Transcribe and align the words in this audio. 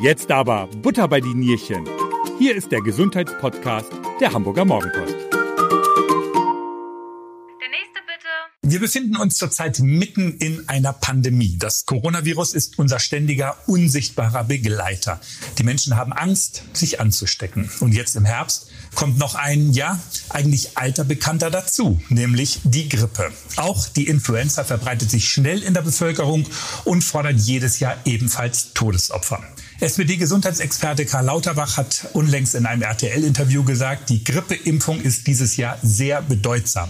Jetzt 0.00 0.30
aber 0.30 0.68
Butter 0.80 1.08
bei 1.08 1.20
die 1.20 1.34
Nierchen. 1.34 1.84
Hier 2.38 2.54
ist 2.54 2.70
der 2.70 2.80
Gesundheitspodcast 2.80 3.90
der 4.20 4.32
Hamburger 4.32 4.64
Morgenpost. 4.64 5.16
Wir 8.62 8.78
befinden 8.78 9.16
uns 9.16 9.38
zurzeit 9.38 9.80
mitten 9.80 10.36
in 10.38 10.68
einer 10.68 10.92
Pandemie. 10.92 11.56
Das 11.58 11.84
Coronavirus 11.84 12.54
ist 12.54 12.78
unser 12.78 13.00
ständiger, 13.00 13.56
unsichtbarer 13.66 14.44
Begleiter. 14.44 15.20
Die 15.58 15.64
Menschen 15.64 15.96
haben 15.96 16.12
Angst, 16.12 16.62
sich 16.74 17.00
anzustecken. 17.00 17.68
Und 17.80 17.92
jetzt 17.92 18.14
im 18.14 18.24
Herbst 18.24 18.70
kommt 18.94 19.18
noch 19.18 19.34
ein, 19.34 19.72
ja, 19.72 19.98
eigentlich 20.28 20.78
alter 20.78 21.02
Bekannter 21.02 21.50
dazu, 21.50 22.00
nämlich 22.08 22.60
die 22.62 22.88
Grippe. 22.88 23.32
Auch 23.56 23.88
die 23.88 24.06
Influenza 24.06 24.62
verbreitet 24.62 25.10
sich 25.10 25.28
schnell 25.28 25.60
in 25.60 25.74
der 25.74 25.82
Bevölkerung 25.82 26.46
und 26.84 27.02
fordert 27.02 27.40
jedes 27.40 27.80
Jahr 27.80 27.96
ebenfalls 28.04 28.74
Todesopfer. 28.74 29.42
SPD-Gesundheitsexperte 29.80 31.06
Karl 31.06 31.26
Lauterbach 31.26 31.76
hat 31.76 32.08
unlängst 32.12 32.56
in 32.56 32.66
einem 32.66 32.82
RTL-Interview 32.82 33.62
gesagt, 33.62 34.10
die 34.10 34.24
Grippeimpfung 34.24 35.00
ist 35.00 35.28
dieses 35.28 35.56
Jahr 35.56 35.78
sehr 35.82 36.20
bedeutsam. 36.20 36.88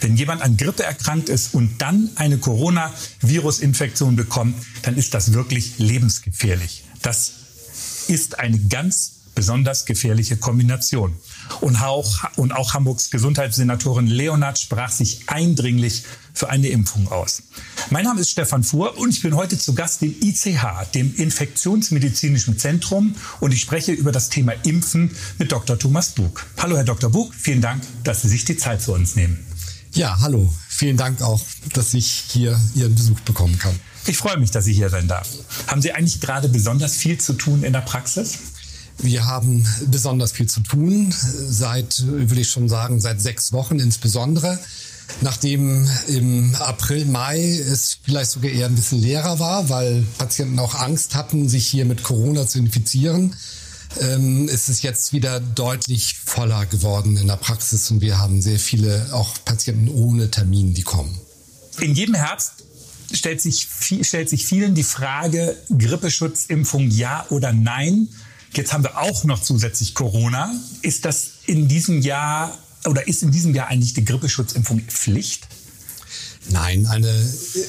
Wenn 0.00 0.16
jemand 0.16 0.42
an 0.42 0.58
Grippe 0.58 0.82
erkrankt 0.82 1.30
ist 1.30 1.54
und 1.54 1.78
dann 1.78 2.10
eine 2.16 2.36
Coronavirus-Infektion 2.36 4.16
bekommt, 4.16 4.54
dann 4.82 4.96
ist 4.98 5.14
das 5.14 5.32
wirklich 5.32 5.78
lebensgefährlich. 5.78 6.84
Das 7.00 7.32
ist 8.08 8.38
eine 8.38 8.58
ganz 8.58 9.12
besonders 9.34 9.86
gefährliche 9.86 10.36
Kombination. 10.36 11.16
Und 11.62 11.76
auch, 11.76 12.24
und 12.36 12.52
auch 12.52 12.74
Hamburgs 12.74 13.10
Gesundheitssenatorin 13.10 14.08
Leonard 14.08 14.58
sprach 14.58 14.90
sich 14.90 15.28
eindringlich 15.28 16.04
für 16.36 16.50
eine 16.50 16.68
Impfung 16.68 17.10
aus. 17.10 17.42
Mein 17.88 18.04
Name 18.04 18.20
ist 18.20 18.30
Stefan 18.30 18.62
Fuhr 18.62 18.98
und 18.98 19.08
ich 19.08 19.22
bin 19.22 19.34
heute 19.34 19.58
zu 19.58 19.74
Gast 19.74 20.02
im 20.02 20.14
ICH, 20.22 20.90
dem 20.94 21.14
Infektionsmedizinischen 21.16 22.58
Zentrum, 22.58 23.14
und 23.40 23.54
ich 23.54 23.62
spreche 23.62 23.92
über 23.92 24.12
das 24.12 24.28
Thema 24.28 24.52
Impfen 24.64 25.10
mit 25.38 25.50
Dr. 25.50 25.78
Thomas 25.78 26.10
Bug. 26.10 26.44
Hallo, 26.58 26.76
Herr 26.76 26.84
Dr. 26.84 27.10
Bug, 27.10 27.34
vielen 27.34 27.62
Dank, 27.62 27.82
dass 28.04 28.20
Sie 28.20 28.28
sich 28.28 28.44
die 28.44 28.58
Zeit 28.58 28.82
für 28.82 28.92
uns 28.92 29.16
nehmen. 29.16 29.44
Ja, 29.94 30.18
hallo. 30.20 30.52
Vielen 30.68 30.98
Dank 30.98 31.22
auch, 31.22 31.40
dass 31.72 31.94
ich 31.94 32.24
hier 32.28 32.60
Ihren 32.74 32.94
Besuch 32.94 33.20
bekommen 33.20 33.58
kann. 33.58 33.74
Ich 34.06 34.18
freue 34.18 34.36
mich, 34.36 34.50
dass 34.50 34.66
ich 34.66 34.76
hier 34.76 34.90
sein 34.90 35.08
darf. 35.08 35.26
Haben 35.68 35.80
Sie 35.80 35.92
eigentlich 35.92 36.20
gerade 36.20 36.50
besonders 36.50 36.96
viel 36.96 37.16
zu 37.16 37.32
tun 37.32 37.62
in 37.62 37.72
der 37.72 37.80
Praxis? 37.80 38.38
Wir 38.98 39.24
haben 39.24 39.66
besonders 39.86 40.32
viel 40.32 40.48
zu 40.48 40.60
tun, 40.60 41.12
seit, 41.12 42.06
würde 42.06 42.40
ich 42.40 42.50
schon 42.50 42.68
sagen, 42.68 43.00
seit 43.00 43.22
sechs 43.22 43.52
Wochen 43.52 43.78
insbesondere. 43.78 44.58
Nachdem 45.20 45.88
im 46.08 46.54
April, 46.56 47.06
Mai 47.06 47.58
es 47.58 47.98
vielleicht 48.02 48.32
sogar 48.32 48.50
eher 48.50 48.66
ein 48.66 48.74
bisschen 48.74 49.00
leerer 49.00 49.38
war, 49.38 49.68
weil 49.68 50.04
Patienten 50.18 50.58
auch 50.58 50.74
Angst 50.74 51.14
hatten, 51.14 51.48
sich 51.48 51.66
hier 51.66 51.84
mit 51.84 52.02
Corona 52.02 52.46
zu 52.46 52.58
infizieren, 52.58 53.34
ähm, 54.00 54.48
ist 54.48 54.68
es 54.68 54.82
jetzt 54.82 55.12
wieder 55.12 55.40
deutlich 55.40 56.16
voller 56.24 56.66
geworden 56.66 57.16
in 57.16 57.28
der 57.28 57.36
Praxis 57.36 57.90
und 57.90 58.00
wir 58.00 58.18
haben 58.18 58.42
sehr 58.42 58.58
viele 58.58 59.08
auch 59.12 59.34
Patienten 59.44 59.88
ohne 59.88 60.30
Termin, 60.30 60.74
die 60.74 60.82
kommen. 60.82 61.18
In 61.80 61.94
jedem 61.94 62.14
Herbst 62.14 62.64
stellt 63.12 63.40
sich, 63.40 63.68
stellt 64.02 64.28
sich 64.28 64.46
vielen 64.46 64.74
die 64.74 64.82
Frage, 64.82 65.56
Grippeschutzimpfung 65.70 66.90
ja 66.90 67.26
oder 67.30 67.52
nein. 67.52 68.08
Jetzt 68.52 68.72
haben 68.72 68.84
wir 68.84 68.98
auch 68.98 69.24
noch 69.24 69.42
zusätzlich 69.42 69.94
Corona. 69.94 70.52
Ist 70.82 71.04
das 71.04 71.30
in 71.46 71.68
diesem 71.68 72.02
Jahr 72.02 72.56
oder 72.88 73.06
ist 73.06 73.22
in 73.22 73.30
diesem 73.30 73.54
Jahr 73.54 73.68
eigentlich 73.68 73.94
die 73.94 74.04
Grippeschutzimpfung 74.04 74.80
Pflicht? 74.80 75.46
Nein, 76.50 76.86
eine 76.86 77.12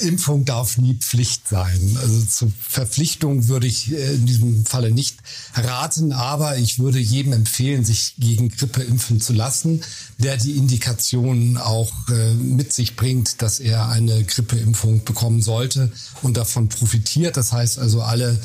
Impfung 0.01 0.45
darf 0.45 0.77
nie 0.77 0.93
Pflicht 0.93 1.47
sein. 1.47 1.97
Also 1.99 2.21
zur 2.25 2.51
Verpflichtung 2.61 3.47
würde 3.47 3.65
ich 3.65 3.91
äh, 3.91 4.13
in 4.13 4.25
diesem 4.25 4.65
Falle 4.65 4.91
nicht 4.91 5.17
raten, 5.55 6.11
aber 6.11 6.57
ich 6.57 6.77
würde 6.77 6.99
jedem 6.99 7.33
empfehlen, 7.33 7.83
sich 7.83 8.13
gegen 8.19 8.49
Grippe 8.49 8.83
impfen 8.83 9.19
zu 9.19 9.33
lassen, 9.33 9.81
der 10.19 10.37
die 10.37 10.57
Indikation 10.57 11.57
auch 11.57 11.91
äh, 12.09 12.33
mit 12.35 12.71
sich 12.71 12.95
bringt, 12.95 13.41
dass 13.41 13.59
er 13.59 13.89
eine 13.89 14.23
Grippeimpfung 14.23 15.03
bekommen 15.03 15.41
sollte 15.41 15.91
und 16.21 16.37
davon 16.37 16.69
profitiert. 16.69 17.35
Das 17.35 17.51
heißt 17.51 17.79
also 17.79 18.03
alle 18.03 18.39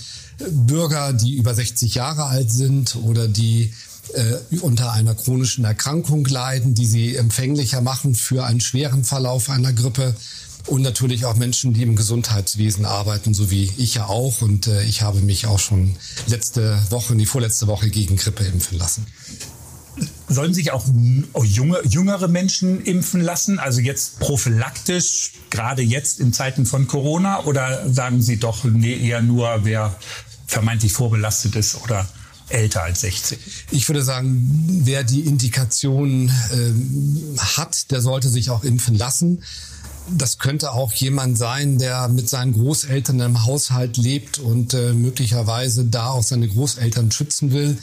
Bürger, 0.50 1.12
die 1.12 1.37
über 1.37 1.55
60 1.55 1.94
Jahre 1.94 2.25
alt 2.25 2.50
sind 2.50 2.97
oder 2.97 3.28
die 3.28 3.72
äh, 4.15 4.59
unter 4.61 4.93
einer 4.93 5.15
chronischen 5.15 5.65
Erkrankung 5.65 6.25
leiden, 6.27 6.75
die 6.75 6.87
sie 6.87 7.17
empfänglicher 7.17 7.81
machen 7.81 8.15
für 8.15 8.45
einen 8.45 8.61
schweren 8.61 9.05
Verlauf 9.05 9.50
einer 9.50 9.73
Grippe. 9.73 10.15
Und 10.67 10.83
natürlich 10.83 11.25
auch 11.25 11.34
Menschen, 11.34 11.73
die 11.73 11.83
im 11.83 11.97
Gesundheitswesen 11.97 12.84
arbeiten, 12.84 13.34
so 13.34 13.50
wie 13.50 13.71
ich 13.78 13.95
ja 13.95 14.06
auch. 14.06 14.43
Und 14.43 14.69
äh, 14.69 14.84
ich 14.84 15.03
habe 15.03 15.21
mich 15.21 15.47
auch 15.47 15.59
schon 15.59 15.97
letzte 16.28 16.78
Woche, 16.91 17.17
die 17.17 17.27
vorletzte 17.27 17.67
Woche 17.67 17.91
gegen 17.91 18.17
Grippe 18.17 18.45
impfen 18.45 18.78
lassen. 18.78 19.06
Sollen 20.29 20.55
sich 20.55 20.71
auch 20.71 20.87
junge, 21.43 21.81
jüngere 21.84 22.29
Menschen 22.29 22.83
impfen 22.84 23.21
lassen? 23.21 23.59
Also 23.59 23.81
jetzt 23.81 24.21
prophylaktisch, 24.21 25.33
gerade 25.50 25.83
jetzt 25.83 26.21
in 26.21 26.33
Zeiten 26.33 26.65
von 26.65 26.87
Corona? 26.87 27.44
Oder 27.44 27.91
sagen 27.91 28.23
Sie 28.23 28.39
doch, 28.39 28.65
nee, 28.65 28.97
eher 28.97 29.21
nur, 29.21 29.65
wer 29.65 29.97
vermeintlich 30.47 30.93
vorbelastet 30.93 31.56
ist 31.56 31.83
oder 31.83 32.06
älter 32.53 32.83
als 32.83 33.01
60? 33.01 33.39
Ich 33.71 33.89
würde 33.89 34.03
sagen, 34.03 34.81
wer 34.85 35.05
die 35.05 35.21
Indikation 35.21 36.29
äh, 36.29 37.39
hat, 37.39 37.91
der 37.91 38.01
sollte 38.01 38.29
sich 38.29 38.51
auch 38.51 38.65
impfen 38.65 38.97
lassen. 38.97 39.43
Das 40.11 40.39
könnte 40.39 40.73
auch 40.73 40.93
jemand 40.93 41.39
sein, 41.39 41.79
der 41.79 42.09
mit 42.09 42.29
seinen 42.29 42.53
Großeltern 42.55 43.21
im 43.21 43.45
Haushalt 43.45 43.97
lebt 43.97 44.39
und 44.39 44.75
äh, 44.75 44.93
möglicherweise 44.93 45.85
da 45.85 46.09
auch 46.09 46.25
seine 46.25 46.49
Großeltern 46.49 47.12
schützen 47.12 47.53
will 47.53 47.79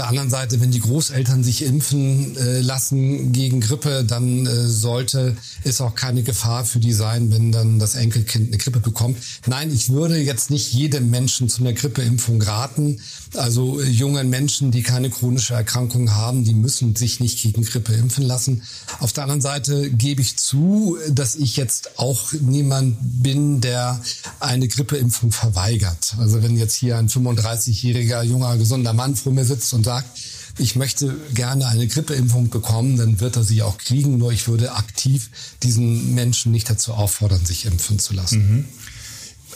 der 0.00 0.08
anderen 0.08 0.30
Seite, 0.30 0.62
wenn 0.62 0.70
die 0.70 0.80
Großeltern 0.80 1.44
sich 1.44 1.62
impfen 1.62 2.34
äh, 2.38 2.60
lassen 2.60 3.32
gegen 3.32 3.60
Grippe, 3.60 4.02
dann 4.02 4.46
äh, 4.46 4.66
sollte 4.66 5.36
es 5.62 5.82
auch 5.82 5.94
keine 5.94 6.22
Gefahr 6.22 6.64
für 6.64 6.78
die 6.78 6.94
sein, 6.94 7.30
wenn 7.30 7.52
dann 7.52 7.78
das 7.78 7.96
Enkelkind 7.96 8.48
eine 8.48 8.56
Grippe 8.56 8.80
bekommt. 8.80 9.18
Nein, 9.46 9.70
ich 9.70 9.90
würde 9.90 10.16
jetzt 10.16 10.50
nicht 10.50 10.72
jedem 10.72 11.10
Menschen 11.10 11.50
zu 11.50 11.60
einer 11.60 11.74
Grippeimpfung 11.74 12.40
raten. 12.40 12.98
Also 13.36 13.78
äh, 13.78 13.84
jungen 13.84 14.30
Menschen, 14.30 14.70
die 14.70 14.82
keine 14.82 15.10
chronische 15.10 15.52
Erkrankung 15.52 16.14
haben, 16.14 16.44
die 16.44 16.54
müssen 16.54 16.96
sich 16.96 17.20
nicht 17.20 17.42
gegen 17.42 17.62
Grippe 17.62 17.92
impfen 17.92 18.24
lassen. 18.24 18.62
Auf 19.00 19.12
der 19.12 19.24
anderen 19.24 19.42
Seite 19.42 19.90
gebe 19.90 20.22
ich 20.22 20.38
zu, 20.38 20.96
dass 21.10 21.36
ich 21.36 21.56
jetzt 21.56 21.98
auch 21.98 22.32
niemand 22.40 22.96
bin, 23.02 23.60
der 23.60 24.00
eine 24.40 24.66
Grippeimpfung 24.66 25.30
verweigert. 25.30 26.14
Also 26.18 26.42
wenn 26.42 26.56
jetzt 26.56 26.74
hier 26.74 26.96
ein 26.96 27.10
35-jähriger 27.10 28.22
junger 28.22 28.56
gesunder 28.56 28.94
Mann 28.94 29.14
vor 29.14 29.32
mir 29.32 29.44
sitzt 29.44 29.74
und 29.74 29.89
sagt, 29.90 30.20
ich 30.58 30.76
möchte 30.76 31.16
gerne 31.34 31.66
eine 31.66 31.88
Grippeimpfung 31.88 32.48
bekommen, 32.48 32.96
dann 32.96 33.18
wird 33.18 33.34
er 33.36 33.42
sie 33.42 33.62
auch 33.62 33.76
kriegen. 33.78 34.18
Nur 34.18 34.30
ich 34.30 34.46
würde 34.46 34.72
aktiv 34.72 35.30
diesen 35.64 36.14
Menschen 36.14 36.52
nicht 36.52 36.70
dazu 36.70 36.92
auffordern, 36.92 37.44
sich 37.44 37.66
impfen 37.66 37.98
zu 37.98 38.14
lassen. 38.14 38.38
Mhm. 38.38 38.64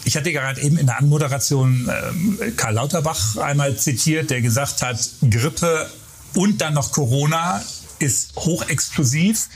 Ich 0.05 0.17
hatte 0.17 0.33
gerade 0.33 0.61
eben 0.61 0.77
in 0.77 0.87
der 0.87 0.99
Anmoderation 0.99 1.89
äh, 1.89 2.51
Karl 2.53 2.75
Lauterbach 2.75 3.37
einmal 3.37 3.77
zitiert, 3.77 4.31
der 4.31 4.43
gesagt 4.43 4.83
hat, 4.83 4.99
Grippe 5.31 5.89
und 6.35 6.61
dann 6.61 6.75
noch 6.75 6.91
Corona 6.91 7.63
ist 8.01 8.35
hochexplosiv. 8.37 9.49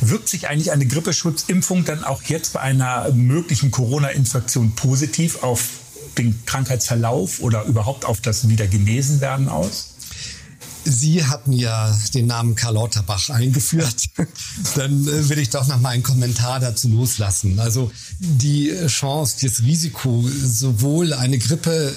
Wirkt 0.00 0.28
sich 0.28 0.48
eigentlich 0.48 0.70
eine 0.70 0.86
Grippeschutzimpfung 0.86 1.86
dann 1.86 2.04
auch 2.04 2.22
jetzt 2.24 2.52
bei 2.52 2.60
einer 2.60 3.10
möglichen 3.12 3.70
Corona-Infektion 3.70 4.72
positiv 4.72 5.42
auf 5.42 5.62
den 6.18 6.44
Krankheitsverlauf 6.44 7.40
oder 7.40 7.64
überhaupt 7.64 8.04
auf 8.04 8.20
das 8.20 8.48
Wiedergenesenwerden 8.48 9.48
aus? 9.48 9.95
Sie 10.88 11.24
hatten 11.24 11.52
ja 11.52 11.98
den 12.14 12.26
Namen 12.26 12.54
Karl 12.54 12.74
Lauterbach 12.74 13.30
eingeführt. 13.30 14.06
Dann 14.76 15.06
äh, 15.08 15.28
will 15.28 15.38
ich 15.38 15.50
doch 15.50 15.66
noch 15.66 15.80
mal 15.80 15.90
einen 15.90 16.02
Kommentar 16.02 16.60
dazu 16.60 16.88
loslassen. 16.88 17.58
Also 17.58 17.90
die 18.20 18.72
Chance, 18.86 19.36
das 19.42 19.62
Risiko, 19.62 20.24
sowohl 20.28 21.12
eine 21.12 21.38
Grippe 21.38 21.92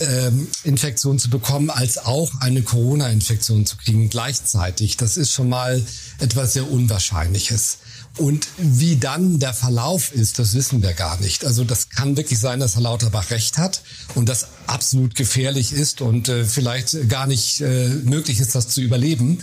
ähm, 0.00 0.48
Infektion 0.64 1.18
zu 1.18 1.30
bekommen, 1.30 1.70
als 1.70 1.98
auch 1.98 2.32
eine 2.40 2.62
Corona-Infektion 2.62 3.66
zu 3.66 3.76
kriegen 3.76 4.10
gleichzeitig. 4.10 4.96
Das 4.96 5.16
ist 5.16 5.32
schon 5.32 5.48
mal 5.48 5.82
etwas 6.18 6.52
sehr 6.54 6.70
Unwahrscheinliches. 6.70 7.78
Und 8.16 8.46
wie 8.58 8.96
dann 8.96 9.40
der 9.40 9.54
Verlauf 9.54 10.12
ist, 10.14 10.38
das 10.38 10.54
wissen 10.54 10.82
wir 10.82 10.92
gar 10.92 11.20
nicht. 11.20 11.44
Also 11.44 11.64
das 11.64 11.88
kann 11.88 12.16
wirklich 12.16 12.38
sein, 12.38 12.60
dass 12.60 12.76
Herr 12.76 12.82
Lauterbach 12.82 13.30
recht 13.30 13.58
hat 13.58 13.82
und 14.14 14.28
das 14.28 14.46
absolut 14.68 15.16
gefährlich 15.16 15.72
ist 15.72 16.00
und 16.00 16.28
äh, 16.28 16.44
vielleicht 16.44 17.08
gar 17.08 17.26
nicht 17.26 17.60
äh, 17.60 17.88
möglich 17.88 18.38
ist, 18.38 18.54
das 18.54 18.68
zu 18.68 18.82
überleben. 18.82 19.42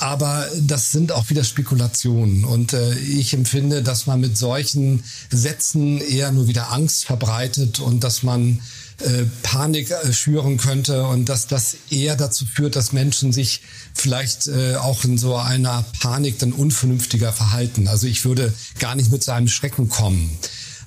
Aber 0.00 0.48
das 0.58 0.92
sind 0.92 1.12
auch 1.12 1.28
wieder 1.28 1.44
Spekulationen. 1.44 2.44
Und 2.44 2.72
äh, 2.72 2.94
ich 2.98 3.34
empfinde, 3.34 3.82
dass 3.82 4.06
man 4.06 4.18
mit 4.18 4.36
solchen 4.36 5.04
Sätzen 5.30 6.00
eher 6.00 6.32
nur 6.32 6.48
wieder 6.48 6.72
Angst 6.72 7.04
verbreitet 7.04 7.80
und 7.80 8.02
dass 8.02 8.22
man 8.22 8.60
äh, 9.00 9.24
Panik 9.42 9.90
äh, 9.90 10.12
schüren 10.12 10.56
könnte 10.56 11.04
und 11.04 11.28
dass 11.28 11.46
das 11.46 11.76
eher 11.90 12.16
dazu 12.16 12.44
führt, 12.46 12.76
dass 12.76 12.92
Menschen 12.92 13.32
sich 13.32 13.62
vielleicht 13.94 14.46
äh, 14.46 14.76
auch 14.76 15.04
in 15.04 15.18
so 15.18 15.36
einer 15.36 15.84
Panik 16.00 16.38
dann 16.38 16.52
unvernünftiger 16.52 17.32
verhalten. 17.32 17.88
Also 17.88 18.06
ich 18.06 18.24
würde 18.24 18.52
gar 18.78 18.94
nicht 18.94 19.10
mit 19.10 19.24
so 19.24 19.32
einem 19.32 19.48
Schrecken 19.48 19.88
kommen. 19.88 20.30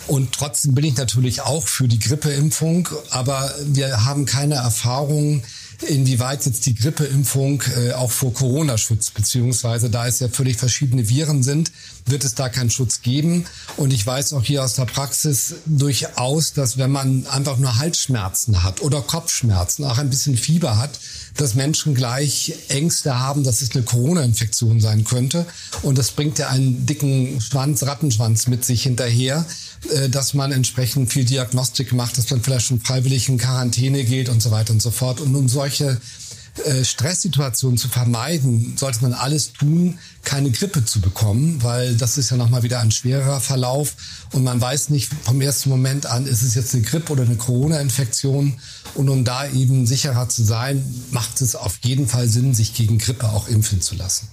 Und 0.07 0.33
trotzdem 0.33 0.75
bin 0.75 0.85
ich 0.85 0.97
natürlich 0.97 1.41
auch 1.41 1.65
für 1.65 1.87
die 1.87 1.99
Grippeimpfung, 1.99 2.89
aber 3.09 3.53
wir 3.65 4.05
haben 4.05 4.25
keine 4.25 4.55
Erfahrung, 4.55 5.43
inwieweit 5.87 6.45
jetzt 6.45 6.65
die 6.65 6.75
Grippeimpfung 6.75 7.63
äh, 7.77 7.93
auch 7.93 8.11
vor 8.11 8.33
Corona 8.33 8.77
schützt, 8.77 9.13
beziehungsweise 9.13 9.89
da 9.89 10.07
es 10.07 10.19
ja 10.19 10.27
völlig 10.27 10.57
verschiedene 10.57 11.09
Viren 11.09 11.43
sind, 11.43 11.71
wird 12.05 12.23
es 12.23 12.35
da 12.35 12.49
keinen 12.49 12.69
Schutz 12.69 13.01
geben. 13.01 13.45
Und 13.77 13.93
ich 13.93 14.05
weiß 14.05 14.33
auch 14.33 14.43
hier 14.43 14.63
aus 14.63 14.75
der 14.75 14.85
Praxis 14.85 15.55
durchaus, 15.65 16.53
dass 16.53 16.77
wenn 16.77 16.91
man 16.91 17.25
einfach 17.27 17.57
nur 17.57 17.77
Halsschmerzen 17.77 18.63
hat 18.63 18.81
oder 18.81 19.01
Kopfschmerzen, 19.01 19.85
auch 19.85 19.97
ein 19.97 20.09
bisschen 20.09 20.37
Fieber 20.37 20.77
hat, 20.77 20.99
dass 21.35 21.55
Menschen 21.55 21.95
gleich 21.95 22.53
Ängste 22.67 23.19
haben, 23.19 23.43
dass 23.43 23.61
es 23.61 23.75
eine 23.75 23.83
Corona-Infektion 23.83 24.79
sein 24.79 25.03
könnte. 25.03 25.45
Und 25.81 25.97
das 25.97 26.11
bringt 26.11 26.39
ja 26.39 26.49
einen 26.49 26.85
dicken 26.85 27.41
Schwanz, 27.41 27.83
Rattenschwanz 27.83 28.47
mit 28.47 28.63
sich 28.65 28.83
hinterher, 28.83 29.45
äh, 29.91 30.09
dass 30.09 30.33
man 30.33 30.51
entsprechend 30.51 31.11
viel 31.11 31.25
Diagnostik 31.25 31.93
macht, 31.93 32.17
dass 32.17 32.29
man 32.29 32.41
vielleicht 32.41 32.67
schon 32.67 32.81
freiwillig 32.81 33.29
in 33.29 33.37
Quarantäne 33.37 34.03
geht 34.03 34.29
und 34.29 34.41
so 34.41 34.51
weiter 34.51 34.73
und 34.73 34.81
so 34.81 34.91
fort. 34.91 35.19
Und 35.21 35.35
um 35.35 35.49
solche 35.49 35.99
Stresssituationen 36.83 37.77
zu 37.77 37.87
vermeiden, 37.87 38.77
sollte 38.77 39.01
man 39.01 39.13
alles 39.13 39.53
tun, 39.53 39.97
keine 40.23 40.51
Grippe 40.51 40.85
zu 40.85 41.01
bekommen, 41.01 41.63
weil 41.63 41.95
das 41.95 42.17
ist 42.19 42.29
ja 42.29 42.37
nochmal 42.37 42.61
wieder 42.61 42.79
ein 42.79 42.91
schwerer 42.91 43.41
Verlauf 43.41 43.95
und 44.33 44.43
man 44.43 44.61
weiß 44.61 44.89
nicht 44.89 45.11
vom 45.23 45.41
ersten 45.41 45.69
Moment 45.69 46.05
an, 46.05 46.27
ist 46.27 46.43
es 46.43 46.53
jetzt 46.53 46.75
eine 46.75 46.83
Grippe 46.83 47.11
oder 47.11 47.23
eine 47.23 47.37
Corona-Infektion 47.37 48.59
und 48.93 49.09
um 49.09 49.25
da 49.25 49.49
eben 49.49 49.87
sicherer 49.87 50.29
zu 50.29 50.43
sein, 50.43 50.83
macht 51.09 51.41
es 51.41 51.55
auf 51.55 51.79
jeden 51.83 52.07
Fall 52.07 52.27
Sinn, 52.27 52.53
sich 52.53 52.75
gegen 52.75 52.99
Grippe 52.99 53.29
auch 53.29 53.47
impfen 53.47 53.81
zu 53.81 53.95
lassen. 53.95 54.27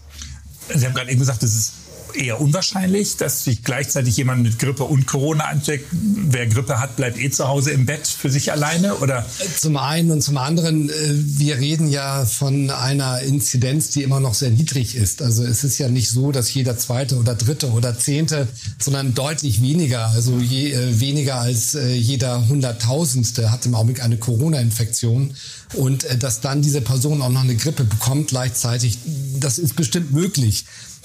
Sie 0.74 0.84
haben 0.86 0.94
gerade 0.94 1.10
eben 1.10 1.20
gesagt, 1.20 1.42
es 1.42 1.56
ist 1.56 1.72
eher 2.14 2.40
unwahrscheinlich, 2.40 3.16
dass 3.16 3.44
sich 3.44 3.64
gleichzeitig 3.64 4.16
jemand 4.16 4.42
mit 4.42 4.58
Grippe 4.58 4.84
und 4.84 5.06
Corona 5.06 5.44
ansteckt. 5.44 5.86
Wer 5.92 6.46
Grippe 6.46 6.80
hat, 6.80 6.96
bleibt 6.96 7.18
eh 7.18 7.30
zu 7.30 7.48
Hause 7.48 7.70
im 7.70 7.86
Bett 7.86 8.06
für 8.06 8.30
sich 8.30 8.52
alleine, 8.52 8.96
oder? 8.96 9.24
Zum 9.58 9.76
einen 9.76 10.10
und 10.10 10.22
zum 10.22 10.36
anderen, 10.36 10.88
äh, 10.88 10.92
wir 10.92 11.58
reden 11.58 11.88
ja 11.88 12.24
von 12.24 12.70
einer 12.70 13.20
Inzidenz, 13.20 13.90
die 13.90 14.02
immer 14.02 14.20
noch 14.20 14.34
sehr 14.34 14.50
niedrig 14.50 14.94
ist. 14.94 15.22
Also 15.22 15.44
es 15.44 15.64
ist 15.64 15.78
ja 15.78 15.88
nicht 15.88 16.10
so, 16.10 16.32
dass 16.32 16.52
jeder 16.52 16.78
zweite 16.78 17.16
oder 17.16 17.34
dritte 17.34 17.70
oder 17.70 17.98
zehnte, 17.98 18.48
sondern 18.78 19.14
deutlich 19.14 19.62
weniger, 19.62 20.06
also 20.08 20.38
je, 20.38 20.72
äh, 20.72 21.00
weniger 21.00 21.36
als 21.36 21.74
äh, 21.74 21.92
jeder 21.94 22.48
hunderttausendste 22.48 23.50
hat 23.50 23.66
im 23.66 23.74
Augenblick 23.74 24.02
eine 24.02 24.16
Corona-Infektion. 24.16 25.34
Und 25.74 26.06
dass 26.20 26.40
dann 26.40 26.62
diese 26.62 26.80
Person 26.80 27.22
auch 27.22 27.28
noch 27.28 27.42
eine 27.42 27.54
Grippe 27.54 27.84
bekommt 27.84 28.28
gleichzeitig, 28.28 28.98
das 29.38 29.58
ist 29.58 29.76
bestimmt 29.76 30.12
möglich 30.12 30.64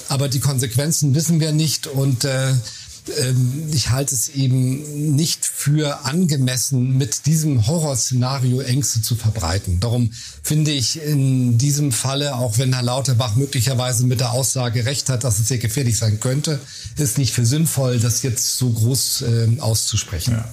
aber 0.10 0.30
die 0.30 0.40
Konsequenzen 0.40 1.16
wissen 1.16 1.40
wir 1.40 1.52
nicht 1.52 1.88
und 1.88 2.26
äh, 2.26 2.52
ähm, 3.20 3.70
ich 3.72 3.90
halte 3.90 4.16
es 4.16 4.30
eben 4.30 5.16
nicht 5.16 5.46
für 5.46 6.06
angemessen, 6.06 6.98
mit 6.98 7.26
diesem 7.26 7.68
Horrorszenario 7.68 8.62
Ängste 8.62 9.02
zu 9.02 9.16
verbreiten. 9.16 9.80
Darum 9.80 10.12
finde 10.44 10.72
ich 10.72 11.02
in 11.02 11.58
diesem 11.58 11.92
Falle, 11.92 12.36
auch 12.36 12.58
wenn 12.58 12.74
Herr 12.74 12.84
Lauterbach 12.84 13.36
möglicherweise 13.36 14.06
mit 14.06 14.20
der 14.20 14.32
Aussage 14.32 14.86
recht 14.86 15.10
hat, 15.10 15.24
dass 15.24 15.40
es 15.40 15.48
sehr 15.48 15.60
gefährlich 15.60 15.98
sein 15.98 16.20
könnte, 16.20 16.60
ist 16.98 17.18
nicht 17.18 17.34
für 17.34 17.46
sinnvoll, 17.46 18.00
das 18.00 18.24
jetzt 18.24 18.58
so 18.58 18.70
groß 18.70 19.22
äh, 19.22 19.60
auszusprechen. 19.60 20.34
Ja. 20.34 20.50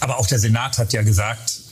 Aber 0.00 0.18
auch 0.18 0.26
der 0.26 0.38
Senat 0.38 0.78
hat 0.78 0.92
ja 0.92 1.02
gesagt, 1.02 1.63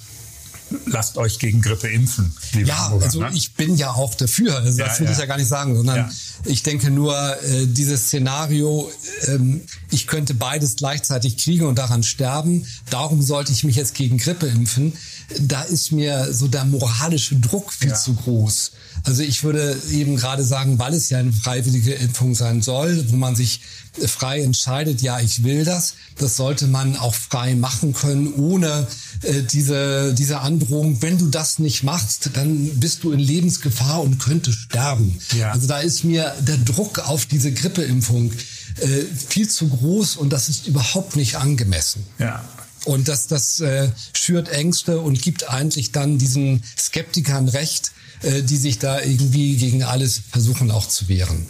lasst 0.87 1.17
euch 1.17 1.39
gegen 1.39 1.61
Grippe 1.61 1.89
impfen. 1.89 2.33
Ja, 2.65 2.85
Hamburger, 2.85 3.05
also 3.05 3.21
ne? 3.21 3.31
ich 3.35 3.55
bin 3.55 3.77
ja 3.77 3.93
auch 3.93 4.15
dafür. 4.15 4.57
Also 4.57 4.79
das 4.79 4.95
ja, 4.95 5.01
will 5.01 5.07
ja. 5.07 5.13
ich 5.13 5.19
ja 5.19 5.27
gar 5.27 5.37
nicht 5.39 5.49
sagen, 5.49 5.77
sondern 5.77 5.97
ja. 5.97 6.11
ich 6.45 6.63
denke 6.63 6.91
nur, 6.91 7.17
äh, 7.43 7.67
dieses 7.67 8.07
Szenario, 8.07 8.91
ähm, 9.29 9.63
ich 9.91 10.07
könnte 10.07 10.35
beides 10.35 10.77
gleichzeitig 10.77 11.37
kriegen 11.37 11.67
und 11.67 11.79
daran 11.79 12.03
sterben. 12.03 12.67
Darum 12.91 13.23
sollte 13.23 13.53
ich 13.53 13.65
mich 13.65 13.77
jetzt 13.77 13.95
gegen 13.95 14.19
Grippe 14.19 14.47
impfen. 14.47 14.93
Da 15.41 15.63
ist 15.63 15.93
mir 15.93 16.33
so 16.33 16.49
der 16.49 16.65
moralische 16.65 17.37
Druck 17.37 17.73
viel 17.73 17.95
zu 17.95 18.15
groß. 18.15 18.73
Also 19.05 19.23
ich 19.23 19.43
würde 19.43 19.77
eben 19.91 20.17
gerade 20.17 20.45
sagen, 20.45 20.79
weil 20.79 20.95
es 20.95 21.11
ja 21.11 21.19
eine 21.19 21.33
freiwillige 21.33 21.93
Impfung 21.95 22.35
sein 22.35 22.63
soll, 22.63 23.05
wo 23.11 23.17
man 23.17 23.35
sich 23.35 23.61
frei 24.07 24.43
entscheidet, 24.43 25.03
ja, 25.03 25.21
ich 25.21 25.43
will 25.43 25.65
das, 25.65 25.95
das 26.19 26.37
sollte 26.37 26.67
man 26.67 26.97
auch 26.97 27.15
frei 27.15 27.55
machen 27.55 27.93
können, 27.93 28.33
ohne 28.35 28.87
äh, 29.23 29.43
diese, 29.43 30.15
diese 30.15 30.41
Androhung, 30.41 31.03
wenn 31.03 31.19
du 31.19 31.29
das 31.29 31.59
nicht 31.59 31.83
machst, 31.83 32.31
dann 32.35 32.81
bist 32.81 33.05
du 33.05 33.13
in 33.13 33.19
Lebensgefahr 33.19 34.03
und 34.03 34.19
könntest 34.19 34.59
sterben. 34.59 35.19
Ja. 35.37 35.51
Also 35.53 35.67
da 35.67 35.81
ist 35.81 36.05
mir 36.05 36.35
der 36.41 36.57
Druck 36.59 37.01
auf 37.01 37.27
diese 37.27 37.53
Grippeimpfung 37.53 38.33
äh, 38.81 39.03
viel 39.29 39.49
zu 39.49 39.69
groß 39.69 40.17
und 40.17 40.33
das 40.33 40.49
ist 40.49 40.67
überhaupt 40.67 41.17
nicht 41.17 41.37
angemessen. 41.37 42.07
Ja. 42.19 42.43
Und 42.85 43.09
das, 43.09 43.27
das 43.29 43.61
äh, 43.61 43.91
schürt 44.13 44.49
Ängste 44.49 45.01
und 45.01 45.21
gibt 45.23 45.49
eigentlich 45.49 45.93
dann 45.93 46.19
diesen 46.19 46.65
Skeptikern 46.77 47.49
recht, 47.49 47.92
äh, 48.23 48.43
die 48.43 48.57
sich 48.57 48.79
da 48.79 49.01
irgendwie 49.01 49.57
gegen 49.57 49.83
alles 49.83 50.21
versuchen 50.31 50.71
auch 50.71 50.89
zu 50.89 51.09
wehren. 51.09 51.47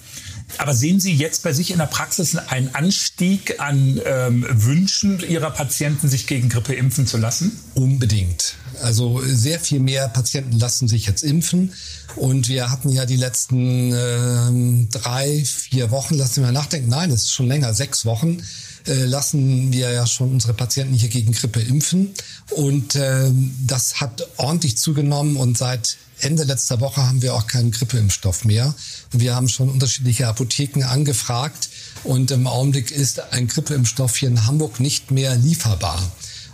Aber 0.58 0.74
sehen 0.74 1.00
Sie 1.00 1.14
jetzt 1.14 1.42
bei 1.42 1.52
sich 1.52 1.70
in 1.70 1.78
der 1.78 1.86
Praxis 1.86 2.36
einen 2.36 2.74
Anstieg 2.74 3.58
an 3.60 4.00
ähm, 4.04 4.46
Wünschen 4.50 5.20
Ihrer 5.26 5.50
Patienten, 5.50 6.08
sich 6.08 6.26
gegen 6.26 6.48
Grippe 6.48 6.74
impfen 6.74 7.06
zu 7.06 7.16
lassen? 7.16 7.52
Unbedingt. 7.74 8.54
Also 8.82 9.22
sehr 9.24 9.60
viel 9.60 9.80
mehr 9.80 10.08
Patienten 10.08 10.58
lassen 10.58 10.88
sich 10.88 11.06
jetzt 11.06 11.22
impfen. 11.22 11.72
Und 12.16 12.48
wir 12.48 12.70
hatten 12.70 12.90
ja 12.90 13.06
die 13.06 13.16
letzten 13.16 13.92
äh, 13.92 14.86
drei, 14.90 15.42
vier 15.44 15.90
Wochen, 15.90 16.14
lassen 16.14 16.36
wir 16.36 16.46
mal 16.46 16.52
nachdenken, 16.52 16.90
nein, 16.90 17.10
es 17.10 17.22
ist 17.22 17.32
schon 17.32 17.48
länger, 17.48 17.72
sechs 17.72 18.04
Wochen, 18.04 18.42
äh, 18.86 19.04
lassen 19.04 19.72
wir 19.72 19.90
ja 19.90 20.06
schon 20.06 20.32
unsere 20.32 20.52
Patienten 20.52 20.94
hier 20.94 21.08
gegen 21.08 21.32
Grippe 21.32 21.60
impfen. 21.60 22.10
Und 22.50 22.94
äh, 22.96 23.30
das 23.66 24.00
hat 24.00 24.26
ordentlich 24.36 24.76
zugenommen 24.76 25.36
und 25.36 25.56
seit 25.56 25.96
Ende 26.22 26.44
letzter 26.44 26.80
Woche 26.80 27.02
haben 27.02 27.20
wir 27.22 27.34
auch 27.34 27.46
keinen 27.46 27.70
Grippeimpfstoff 27.70 28.44
mehr. 28.44 28.74
Und 29.12 29.20
wir 29.20 29.34
haben 29.34 29.48
schon 29.48 29.69
unterschiedliche 29.69 30.28
Apotheken 30.28 30.84
angefragt 30.84 31.69
und 32.04 32.30
im 32.30 32.46
Augenblick 32.46 32.90
ist 32.90 33.32
ein 33.32 33.48
Grippeimpfstoff 33.48 34.16
hier 34.16 34.28
in 34.28 34.46
Hamburg 34.46 34.80
nicht 34.80 35.10
mehr 35.10 35.36
lieferbar. 35.36 36.00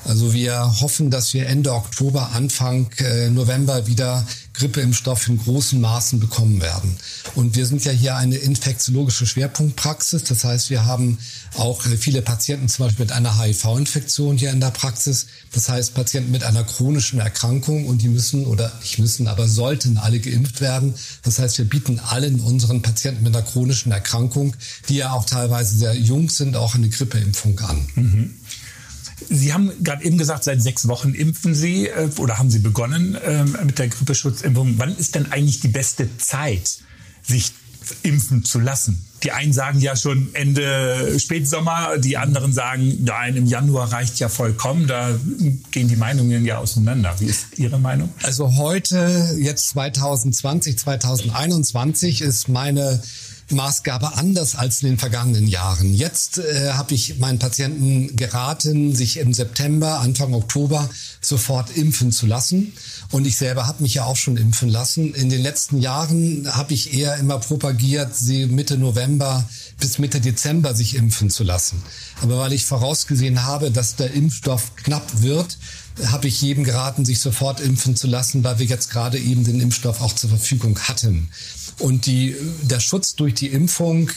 Also 0.05 0.33
wir 0.33 0.81
hoffen, 0.81 1.11
dass 1.11 1.35
wir 1.35 1.47
Ende 1.47 1.73
Oktober, 1.73 2.31
Anfang 2.33 2.91
äh, 2.99 3.29
November 3.31 3.87
wieder 3.87 4.27
Grippeimpfstoff 4.55 5.29
in 5.29 5.39
großen 5.39 5.81
Maßen 5.81 6.19
bekommen 6.19 6.61
werden. 6.61 6.97
Und 7.35 7.55
wir 7.55 7.65
sind 7.67 7.85
ja 7.85 7.93
hier 7.93 8.17
eine 8.17 8.37
infektiologische 8.37 9.27
Schwerpunktpraxis. 9.27 10.25
Das 10.25 10.45
heißt, 10.45 10.71
wir 10.71 10.85
haben 10.85 11.19
auch 11.56 11.87
äh, 11.87 11.97
viele 11.97 12.23
Patienten 12.23 12.69
zum 12.69 12.87
Beispiel 12.87 13.05
mit 13.05 13.12
einer 13.12 13.39
HIV-Infektion 13.39 14.37
hier 14.37 14.50
in 14.50 14.61
der 14.61 14.71
Praxis. 14.71 15.27
Das 15.53 15.69
heißt, 15.69 15.95
Patienten 15.95 16.33
mit 16.33 16.43
einer 16.43 16.65
chronischen 16.65 17.21
Erkrankung 17.21 17.87
und 17.87 18.03
die 18.03 18.09
müssen 18.09 18.47
oder 18.47 18.73
nicht 18.81 18.99
müssen, 18.99 19.28
aber 19.28 19.47
sollten 19.47 19.97
alle 19.97 20.19
geimpft 20.19 20.61
werden. 20.61 20.95
Das 21.23 21.38
heißt, 21.38 21.59
wir 21.59 21.64
bieten 21.64 22.00
allen 22.00 22.40
unseren 22.40 22.83
Patienten 22.83 23.23
mit 23.23 23.37
einer 23.37 23.45
chronischen 23.45 23.93
Erkrankung, 23.93 24.57
die 24.88 24.97
ja 24.97 25.12
auch 25.12 25.25
teilweise 25.25 25.76
sehr 25.76 25.95
jung 25.95 26.31
sind, 26.31 26.57
auch 26.57 26.75
eine 26.75 26.88
Grippeimpfung 26.88 27.59
an. 27.61 27.88
Mhm. 27.95 28.35
Sie 29.29 29.53
haben 29.53 29.73
gerade 29.83 30.05
eben 30.05 30.19
gesagt, 30.19 30.45
seit 30.45 30.63
sechs 30.63 30.89
Wochen 30.89 31.15
impfen 31.15 31.55
Sie 31.55 31.89
äh, 31.89 32.09
oder 32.19 32.39
haben 32.39 32.51
Sie 32.51 32.61
begonnen 32.61 33.15
äh, 33.15 33.45
mit 33.65 33.79
der 33.79 33.89
Grippeschutzimpfung. 33.89 34.75
Wann 34.79 34.97
ist 34.97 35.15
denn 35.15 35.31
eigentlich 35.33 35.61
die 35.61 35.69
beste 35.69 36.09
Zeit, 36.19 36.79
sich 37.23 37.53
impfen 38.03 38.45
zu 38.45 38.59
lassen? 38.59 39.05
Die 39.25 39.33
einen 39.33 39.53
sagen 39.53 39.81
ja 39.81 39.97
schon 39.97 40.33
Ende 40.35 41.19
Spätsommer, 41.19 41.99
die 41.99 42.17
anderen 42.17 42.53
sagen, 42.53 42.99
nein, 43.03 43.35
im 43.37 43.47
Januar 43.47 43.93
reicht 43.93 44.21
ja 44.21 44.29
vollkommen. 44.29 44.87
Da 44.87 45.19
gehen 45.73 45.89
die 45.89 45.97
Meinungen 45.97 46.45
ja 46.45 46.59
auseinander. 46.59 47.15
Wie 47.19 47.27
ist 47.27 47.59
Ihre 47.59 47.81
Meinung? 47.81 48.11
Also 48.23 48.57
heute, 48.57 49.37
jetzt 49.41 49.71
2020, 49.71 50.79
2021 50.79 52.23
ist 52.23 52.49
meine 52.49 53.03
Maßgabe 53.52 54.17
anders 54.17 54.55
als 54.55 54.83
in 54.83 54.88
den 54.88 54.99
vergangenen 54.99 55.47
Jahren. 55.47 55.95
Jetzt 55.95 56.38
äh, 56.38 56.73
habe 56.73 56.95
ich 56.95 57.19
meinen 57.19 57.38
Patienten 57.38 58.17
geraten, 58.17 58.95
sich 58.95 59.19
im 59.19 59.33
September, 59.33 60.00
Anfang 60.00 60.35
Oktober 60.35 60.88
sofort 61.21 61.76
impfen 61.76 62.12
zu 62.12 62.26
lassen. 62.26 62.73
Und 63.11 63.26
ich 63.26 63.37
selber 63.37 63.67
habe 63.67 63.83
mich 63.83 63.95
ja 63.95 64.05
auch 64.05 64.17
schon 64.17 64.37
impfen 64.37 64.69
lassen. 64.69 65.14
In 65.14 65.31
den 65.31 65.43
letzten 65.43 65.81
Jahren 65.81 66.49
habe 66.55 66.75
ich 66.75 66.95
eher 66.95 67.17
immer 67.17 67.38
propagiert, 67.38 68.14
sie 68.14 68.47
Mitte 68.47 68.76
November 68.76 69.49
bis 69.81 69.99
Mitte 69.99 70.21
Dezember 70.21 70.75
sich 70.75 70.95
impfen 70.97 71.31
zu 71.31 71.45
lassen. 71.45 71.83
Aber 72.23 72.38
weil 72.38 72.52
ich 72.52 72.67
vorausgesehen 72.67 73.45
habe, 73.45 73.71
dass 73.71 73.97
der 73.97 74.12
Impfstoff 74.12 74.75
knapp 74.76 75.23
wird, 75.23 75.57
habe 76.07 76.28
ich 76.28 76.40
jedem 76.40 76.64
geraten, 76.64 77.05
sich 77.05 77.21
sofort 77.21 77.61
impfen 77.61 77.97
zu 77.97 78.07
lassen, 78.07 78.45
weil 78.45 78.59
wir 78.59 78.67
jetzt 78.67 78.90
gerade 78.90 79.19
eben 79.19 79.45
den 79.45 79.61
Impfstoff 79.61 80.00
auch 80.00 80.14
zur 80.14 80.31
Verfügung 80.31 80.78
hatten. 80.81 81.28
Und 81.78 82.07
die, 82.07 82.35
der 82.62 82.81
Schutz 82.81 83.14
durch 83.14 83.35
die 83.35 83.49
Impfung, 83.49 84.11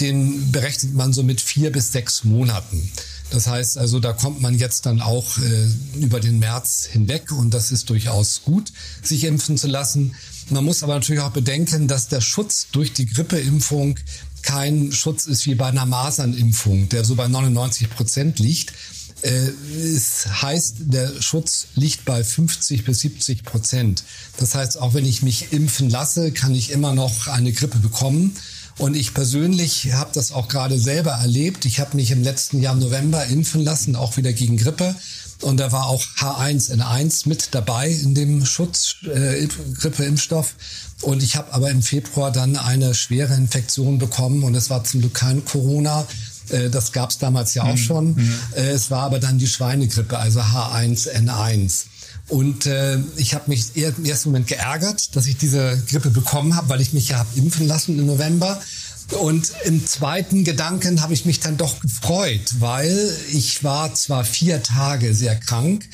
den 0.00 0.50
berechnet 0.50 0.94
man 0.94 1.12
so 1.12 1.22
mit 1.22 1.40
vier 1.40 1.70
bis 1.70 1.92
sechs 1.92 2.24
Monaten. 2.24 2.90
Das 3.30 3.46
heißt 3.46 3.78
also, 3.78 3.98
da 3.98 4.12
kommt 4.12 4.42
man 4.42 4.58
jetzt 4.58 4.84
dann 4.84 5.00
auch 5.00 5.38
äh, 5.38 6.00
über 6.00 6.20
den 6.20 6.38
März 6.38 6.86
hinweg 6.90 7.32
und 7.32 7.54
das 7.54 7.72
ist 7.72 7.88
durchaus 7.88 8.42
gut, 8.44 8.72
sich 9.02 9.24
impfen 9.24 9.56
zu 9.56 9.68
lassen. 9.68 10.14
Man 10.50 10.64
muss 10.64 10.82
aber 10.82 10.94
natürlich 10.94 11.22
auch 11.22 11.30
bedenken, 11.30 11.88
dass 11.88 12.08
der 12.08 12.20
Schutz 12.20 12.66
durch 12.72 12.92
die 12.92 13.06
Grippeimpfung 13.06 13.98
kein 14.42 14.92
Schutz 14.92 15.26
ist 15.26 15.46
wie 15.46 15.54
bei 15.54 15.68
einer 15.68 15.86
Masernimpfung, 15.86 16.88
der 16.88 17.04
so 17.04 17.14
bei 17.14 17.28
99 17.28 17.88
Prozent 17.90 18.38
liegt. 18.38 18.72
Äh, 19.22 19.50
es 19.94 20.26
heißt, 20.42 20.76
der 20.80 21.20
Schutz 21.20 21.68
liegt 21.74 22.04
bei 22.04 22.22
50 22.22 22.84
bis 22.84 23.00
70 23.00 23.44
Prozent. 23.44 24.04
Das 24.38 24.54
heißt, 24.54 24.78
auch 24.80 24.94
wenn 24.94 25.06
ich 25.06 25.22
mich 25.22 25.52
impfen 25.52 25.90
lasse, 25.90 26.32
kann 26.32 26.54
ich 26.54 26.70
immer 26.70 26.94
noch 26.94 27.28
eine 27.28 27.52
Grippe 27.52 27.78
bekommen. 27.78 28.36
Und 28.78 28.96
ich 28.96 29.14
persönlich 29.14 29.92
habe 29.92 30.10
das 30.14 30.32
auch 30.32 30.48
gerade 30.48 30.78
selber 30.78 31.12
erlebt. 31.12 31.66
Ich 31.66 31.78
habe 31.78 31.96
mich 31.96 32.10
im 32.10 32.22
letzten 32.22 32.60
Jahr 32.60 32.74
im 32.74 32.80
November 32.80 33.26
impfen 33.26 33.62
lassen, 33.62 33.96
auch 33.96 34.16
wieder 34.16 34.32
gegen 34.32 34.56
Grippe. 34.56 34.94
Und 35.42 35.58
da 35.58 35.72
war 35.72 35.86
auch 35.86 36.02
H1N1 36.18 37.28
mit 37.28 37.48
dabei 37.52 37.90
in 37.90 38.14
dem 38.14 38.46
Schutz, 38.46 38.96
äh, 39.12 39.46
Grippeimpfstoff. 39.78 40.54
Und 41.02 41.22
ich 41.22 41.36
habe 41.36 41.52
aber 41.52 41.70
im 41.70 41.82
Februar 41.82 42.30
dann 42.30 42.56
eine 42.56 42.94
schwere 42.94 43.34
Infektion 43.34 43.98
bekommen 43.98 44.44
und 44.44 44.54
es 44.54 44.70
war 44.70 44.84
zum 44.84 45.00
Glück 45.00 45.14
kein 45.14 45.44
Corona. 45.44 46.06
Äh, 46.52 46.70
das 46.70 46.92
gab 46.92 47.10
es 47.10 47.18
damals 47.18 47.54
ja 47.54 47.64
auch 47.64 47.72
mhm. 47.72 47.76
schon. 47.76 48.14
Mhm. 48.14 48.34
Äh, 48.54 48.70
es 48.70 48.90
war 48.90 49.02
aber 49.02 49.18
dann 49.18 49.38
die 49.38 49.46
Schweinegrippe, 49.46 50.18
also 50.18 50.40
H1N1. 50.40 51.84
Und 52.28 52.66
äh, 52.66 52.98
ich 53.16 53.34
habe 53.34 53.50
mich 53.50 53.76
eher 53.76 53.92
im 53.96 54.04
ersten 54.04 54.30
Moment 54.30 54.46
geärgert, 54.46 55.14
dass 55.16 55.26
ich 55.26 55.36
diese 55.36 55.82
Grippe 55.88 56.10
bekommen 56.10 56.56
habe, 56.56 56.68
weil 56.68 56.80
ich 56.80 56.92
mich 56.92 57.08
ja 57.08 57.18
habe 57.18 57.28
impfen 57.36 57.66
lassen 57.66 57.98
im 57.98 58.06
November. 58.06 58.60
Und 59.20 59.52
im 59.64 59.86
zweiten 59.86 60.44
Gedanken 60.44 61.02
habe 61.02 61.12
ich 61.12 61.26
mich 61.26 61.40
dann 61.40 61.56
doch 61.56 61.80
gefreut, 61.80 62.54
weil 62.60 63.14
ich 63.30 63.62
war 63.62 63.92
zwar 63.94 64.24
vier 64.24 64.62
Tage 64.62 65.14
sehr 65.14 65.36
krank, 65.36 65.86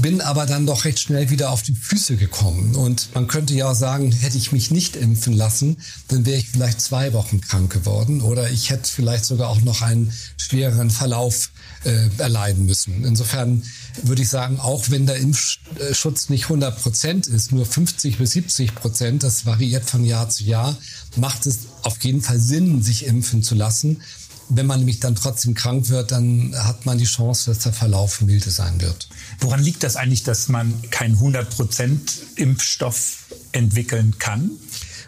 bin 0.00 0.20
aber 0.20 0.46
dann 0.46 0.66
doch 0.66 0.84
recht 0.84 0.98
schnell 0.98 1.30
wieder 1.30 1.50
auf 1.50 1.62
die 1.62 1.74
Füße 1.74 2.16
gekommen. 2.16 2.74
Und 2.74 3.14
man 3.14 3.28
könnte 3.28 3.54
ja 3.54 3.70
auch 3.70 3.74
sagen, 3.74 4.12
hätte 4.12 4.36
ich 4.36 4.52
mich 4.52 4.70
nicht 4.70 4.96
impfen 4.96 5.32
lassen, 5.32 5.76
dann 6.08 6.26
wäre 6.26 6.38
ich 6.38 6.48
vielleicht 6.48 6.80
zwei 6.80 7.12
Wochen 7.12 7.40
krank 7.40 7.72
geworden 7.72 8.20
oder 8.20 8.50
ich 8.50 8.70
hätte 8.70 8.90
vielleicht 8.90 9.24
sogar 9.24 9.48
auch 9.48 9.60
noch 9.60 9.82
einen 9.82 10.12
schwereren 10.36 10.90
Verlauf 10.90 11.50
äh, 11.84 12.08
erleiden 12.18 12.66
müssen. 12.66 13.04
Insofern 13.04 13.62
würde 14.02 14.22
ich 14.22 14.28
sagen, 14.28 14.58
auch 14.58 14.90
wenn 14.90 15.06
der 15.06 15.16
Impfschutz 15.16 16.28
nicht 16.28 16.44
100 16.44 16.82
Prozent 16.82 17.26
ist, 17.26 17.52
nur 17.52 17.64
50 17.64 18.18
bis 18.18 18.32
70 18.32 18.74
Prozent, 18.74 19.22
das 19.22 19.46
variiert 19.46 19.84
von 19.84 20.04
Jahr 20.04 20.28
zu 20.28 20.44
Jahr, 20.44 20.76
macht 21.16 21.46
es 21.46 21.60
auf 21.82 22.02
jeden 22.02 22.22
Fall 22.22 22.40
Sinn, 22.40 22.82
sich 22.82 23.06
impfen 23.06 23.42
zu 23.42 23.54
lassen. 23.54 24.02
Wenn 24.48 24.66
man 24.66 24.80
nämlich 24.80 25.00
dann 25.00 25.14
trotzdem 25.14 25.54
krank 25.54 25.88
wird, 25.88 26.12
dann 26.12 26.54
hat 26.56 26.86
man 26.86 26.98
die 26.98 27.04
Chance, 27.04 27.50
dass 27.50 27.60
der 27.60 27.72
Verlauf 27.72 28.20
milde 28.20 28.50
sein 28.50 28.80
wird. 28.80 29.08
Woran 29.40 29.62
liegt 29.62 29.82
das 29.82 29.96
eigentlich, 29.96 30.22
dass 30.22 30.48
man 30.48 30.72
keinen 30.90 31.16
100% 31.16 31.98
Impfstoff 32.36 33.24
entwickeln 33.52 34.18
kann? 34.18 34.50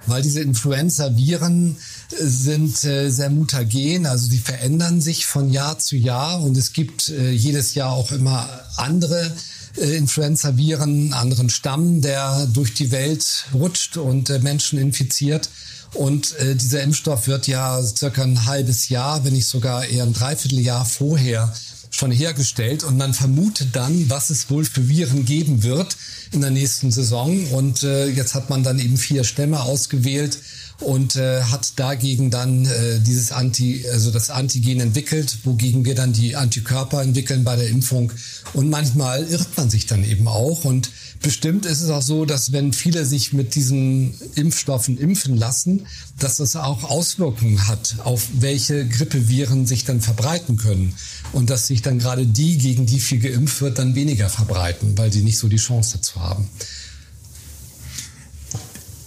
Weil 0.06 0.22
diese 0.22 0.40
Influenza-Viren 0.40 1.76
äh, 1.76 2.24
sind 2.24 2.84
äh, 2.84 3.10
sehr 3.10 3.30
mutagen, 3.30 4.06
also 4.06 4.28
sie 4.28 4.38
verändern 4.38 5.00
sich 5.00 5.26
von 5.26 5.50
Jahr 5.50 5.78
zu 5.78 5.96
Jahr 5.96 6.42
und 6.42 6.56
es 6.56 6.72
gibt 6.72 7.08
äh, 7.08 7.30
jedes 7.30 7.74
Jahr 7.74 7.90
auch 7.92 8.12
immer 8.12 8.48
andere 8.76 9.32
Influenza-Viren, 9.76 11.12
anderen 11.12 11.50
Stamm, 11.50 12.00
der 12.00 12.46
durch 12.46 12.72
die 12.72 12.92
Welt 12.92 13.44
rutscht 13.52 13.98
und 13.98 14.30
Menschen 14.42 14.78
infiziert. 14.78 15.50
Und 15.98 16.36
äh, 16.36 16.54
dieser 16.54 16.82
Impfstoff 16.82 17.26
wird 17.26 17.46
ja 17.46 17.82
circa 17.82 18.22
ein 18.22 18.46
halbes 18.46 18.88
Jahr, 18.88 19.24
wenn 19.24 19.32
nicht 19.32 19.48
sogar 19.48 19.86
eher 19.86 20.04
ein 20.04 20.12
Dreivierteljahr 20.12 20.84
vorher 20.84 21.52
schon 21.90 22.10
hergestellt 22.10 22.84
und 22.84 22.96
man 22.96 23.14
vermutet 23.14 23.68
dann, 23.72 24.10
was 24.10 24.30
es 24.30 24.50
wohl 24.50 24.64
für 24.64 24.88
Viren 24.88 25.24
geben 25.24 25.62
wird 25.62 25.96
in 26.32 26.42
der 26.42 26.50
nächsten 26.50 26.90
Saison. 26.90 27.46
Und 27.52 27.82
äh, 27.82 28.06
jetzt 28.08 28.34
hat 28.34 28.50
man 28.50 28.62
dann 28.62 28.78
eben 28.78 28.96
vier 28.96 29.24
Stämme 29.24 29.62
ausgewählt 29.62 30.38
und 30.80 31.16
äh, 31.16 31.42
hat 31.42 31.78
dagegen 31.78 32.30
dann 32.30 32.66
äh, 32.66 33.00
dieses 33.00 33.32
Anti, 33.32 33.84
also 33.92 34.10
das 34.10 34.30
Antigen 34.30 34.80
entwickelt, 34.80 35.38
wogegen 35.44 35.84
wir 35.84 35.94
dann 35.94 36.12
die 36.12 36.36
Antikörper 36.36 37.02
entwickeln 37.02 37.44
bei 37.44 37.56
der 37.56 37.68
Impfung. 37.68 38.12
Und 38.52 38.70
manchmal 38.70 39.24
irrt 39.24 39.56
man 39.56 39.70
sich 39.70 39.86
dann 39.86 40.04
eben 40.04 40.28
auch 40.28 40.64
und 40.64 40.90
Bestimmt 41.22 41.66
ist 41.66 41.80
es 41.80 41.90
auch 41.90 42.02
so, 42.02 42.24
dass 42.24 42.52
wenn 42.52 42.72
viele 42.72 43.04
sich 43.04 43.32
mit 43.32 43.54
diesen 43.54 44.14
Impfstoffen 44.34 44.98
impfen 44.98 45.36
lassen, 45.36 45.86
dass 46.18 46.36
das 46.36 46.56
auch 46.56 46.84
Auswirkungen 46.84 47.66
hat, 47.66 47.96
auf 48.04 48.28
welche 48.34 48.86
Grippeviren 48.86 49.66
sich 49.66 49.84
dann 49.84 50.00
verbreiten 50.00 50.56
können. 50.56 50.94
Und 51.32 51.50
dass 51.50 51.66
sich 51.66 51.82
dann 51.82 51.98
gerade 51.98 52.26
die, 52.26 52.58
gegen 52.58 52.86
die 52.86 53.00
viel 53.00 53.18
geimpft 53.18 53.60
wird, 53.60 53.78
dann 53.78 53.94
weniger 53.94 54.28
verbreiten, 54.28 54.96
weil 54.96 55.12
sie 55.12 55.22
nicht 55.22 55.38
so 55.38 55.48
die 55.48 55.56
Chance 55.56 55.96
dazu 55.96 56.20
haben. 56.20 56.48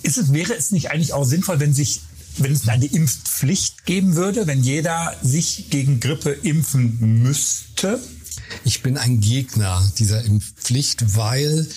Ist 0.03 0.17
es, 0.17 0.33
wäre 0.33 0.53
es 0.55 0.71
nicht 0.71 0.91
eigentlich 0.91 1.13
auch 1.13 1.25
sinnvoll, 1.25 1.59
wenn 1.59 1.73
sich 1.73 2.01
wenn 2.37 2.53
es 2.53 2.67
eine 2.67 2.85
Impfpflicht 2.85 3.85
geben 3.85 4.15
würde, 4.15 4.47
wenn 4.47 4.63
jeder 4.63 5.15
sich 5.21 5.69
gegen 5.69 5.99
Grippe 5.99 6.31
impfen 6.31 7.21
müsste? 7.23 7.99
Ich 8.63 8.81
bin 8.81 8.97
ein 8.97 9.19
Gegner 9.19 9.91
dieser 9.97 10.23
Impfpflicht, 10.23 11.15
weil 11.15 11.67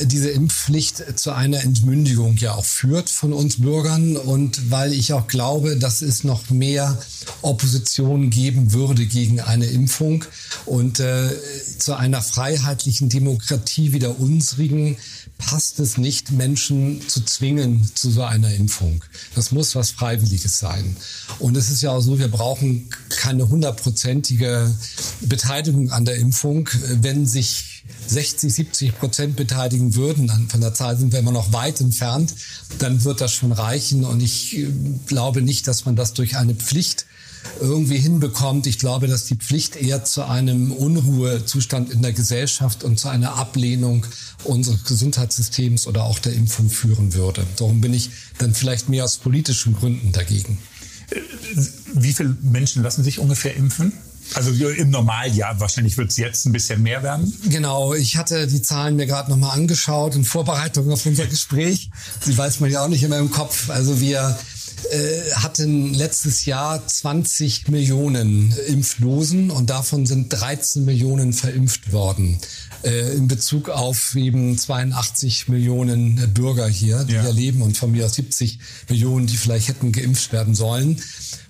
diese 0.00 0.30
Impfpflicht 0.30 1.18
zu 1.18 1.32
einer 1.32 1.62
Entmündigung 1.62 2.36
ja 2.38 2.54
auch 2.54 2.64
führt 2.64 3.10
von 3.10 3.32
uns 3.32 3.60
Bürgern 3.60 4.16
und 4.16 4.70
weil 4.70 4.92
ich 4.92 5.12
auch 5.12 5.26
glaube, 5.26 5.76
dass 5.76 6.00
es 6.00 6.24
noch 6.24 6.48
mehr 6.50 6.98
Opposition 7.42 8.30
geben 8.30 8.72
würde 8.72 9.04
gegen 9.06 9.40
eine 9.40 9.66
Impfung 9.66 10.24
und 10.64 11.00
äh, 11.00 11.30
zu 11.78 11.94
einer 11.94 12.22
freiheitlichen 12.22 13.08
Demokratie 13.10 13.92
wie 13.92 13.98
der 13.98 14.18
unsrigen 14.18 14.96
passt 15.38 15.80
es 15.80 15.98
nicht, 15.98 16.30
Menschen 16.30 17.06
zu 17.08 17.24
zwingen 17.24 17.90
zu 17.94 18.10
so 18.10 18.22
einer 18.22 18.54
Impfung. 18.54 19.04
Das 19.34 19.50
muss 19.50 19.74
was 19.74 19.90
Freiwilliges 19.90 20.58
sein. 20.58 20.96
Und 21.38 21.56
es 21.56 21.70
ist 21.70 21.82
ja 21.82 21.90
auch 21.90 22.00
so, 22.00 22.18
wir 22.18 22.28
brauchen 22.28 22.88
keine 23.10 23.48
hundertprozentige 23.48 24.72
Beteiligung 25.22 25.90
an 25.90 26.04
der 26.04 26.16
Impfung. 26.16 26.68
Wenn 27.00 27.26
sich 27.26 27.73
60, 28.06 28.52
70 28.52 28.98
Prozent 28.98 29.36
beteiligen 29.36 29.94
würden, 29.94 30.26
dann 30.26 30.48
von 30.48 30.60
der 30.60 30.74
Zahl 30.74 30.96
sind 30.96 31.12
wir 31.12 31.18
immer 31.18 31.32
noch 31.32 31.52
weit 31.52 31.80
entfernt, 31.80 32.34
dann 32.78 33.04
wird 33.04 33.20
das 33.20 33.32
schon 33.32 33.52
reichen. 33.52 34.04
Und 34.04 34.20
ich 34.20 34.56
äh, 34.58 34.68
glaube 35.06 35.42
nicht, 35.42 35.66
dass 35.68 35.84
man 35.84 35.96
das 35.96 36.12
durch 36.12 36.36
eine 36.36 36.54
Pflicht 36.54 37.06
irgendwie 37.60 37.98
hinbekommt. 37.98 38.66
Ich 38.66 38.78
glaube, 38.78 39.06
dass 39.06 39.26
die 39.26 39.36
Pflicht 39.36 39.76
eher 39.76 40.04
zu 40.04 40.26
einem 40.26 40.72
Unruhezustand 40.72 41.90
in 41.90 42.02
der 42.02 42.12
Gesellschaft 42.12 42.84
und 42.84 42.98
zu 42.98 43.08
einer 43.08 43.36
Ablehnung 43.36 44.06
unseres 44.44 44.84
Gesundheitssystems 44.84 45.86
oder 45.86 46.04
auch 46.04 46.18
der 46.18 46.32
Impfung 46.32 46.70
führen 46.70 47.14
würde. 47.14 47.46
Darum 47.56 47.80
bin 47.80 47.94
ich 47.94 48.10
dann 48.38 48.54
vielleicht 48.54 48.88
mehr 48.88 49.04
aus 49.04 49.18
politischen 49.18 49.74
Gründen 49.74 50.12
dagegen. 50.12 50.58
Wie 51.94 52.12
viele 52.12 52.36
Menschen 52.42 52.82
lassen 52.82 53.04
sich 53.04 53.18
ungefähr 53.18 53.54
impfen? 53.54 53.92
Also 54.32 54.50
im 54.50 54.90
Normaljahr, 54.90 55.60
wahrscheinlich 55.60 55.96
wird 55.96 56.10
es 56.10 56.16
jetzt 56.16 56.46
ein 56.46 56.52
bisschen 56.52 56.82
mehr 56.82 57.02
werden. 57.02 57.32
Genau, 57.48 57.94
ich 57.94 58.16
hatte 58.16 58.46
die 58.46 58.62
Zahlen 58.62 58.96
mir 58.96 59.06
gerade 59.06 59.30
nochmal 59.30 59.56
angeschaut 59.56 60.14
in 60.14 60.24
Vorbereitung 60.24 60.90
auf 60.90 61.04
unser 61.06 61.26
Gespräch. 61.26 61.90
Sie 62.20 62.36
weiß 62.36 62.60
man 62.60 62.70
ja 62.70 62.84
auch 62.84 62.88
nicht 62.88 63.02
immer 63.02 63.18
im 63.18 63.30
Kopf. 63.30 63.70
Also 63.70 64.00
wir 64.00 64.36
äh, 64.90 65.32
hatten 65.34 65.94
letztes 65.94 66.46
Jahr 66.46 66.84
20 66.86 67.68
Millionen 67.68 68.54
Impflosen 68.66 69.50
und 69.50 69.70
davon 69.70 70.06
sind 70.06 70.28
13 70.30 70.84
Millionen 70.84 71.32
verimpft 71.32 71.92
worden. 71.92 72.38
Äh, 72.84 73.16
in 73.16 73.28
Bezug 73.28 73.70
auf 73.70 74.14
eben 74.14 74.58
82 74.58 75.48
Millionen 75.48 76.34
Bürger 76.34 76.68
hier, 76.68 77.04
die 77.04 77.14
ja. 77.14 77.22
hier 77.22 77.32
leben 77.32 77.62
und 77.62 77.78
von 77.78 77.90
mir 77.90 78.04
aus 78.04 78.14
70 78.14 78.58
Millionen, 78.90 79.26
die 79.26 79.38
vielleicht 79.38 79.68
hätten 79.68 79.90
geimpft 79.90 80.32
werden 80.34 80.54
sollen. 80.54 81.00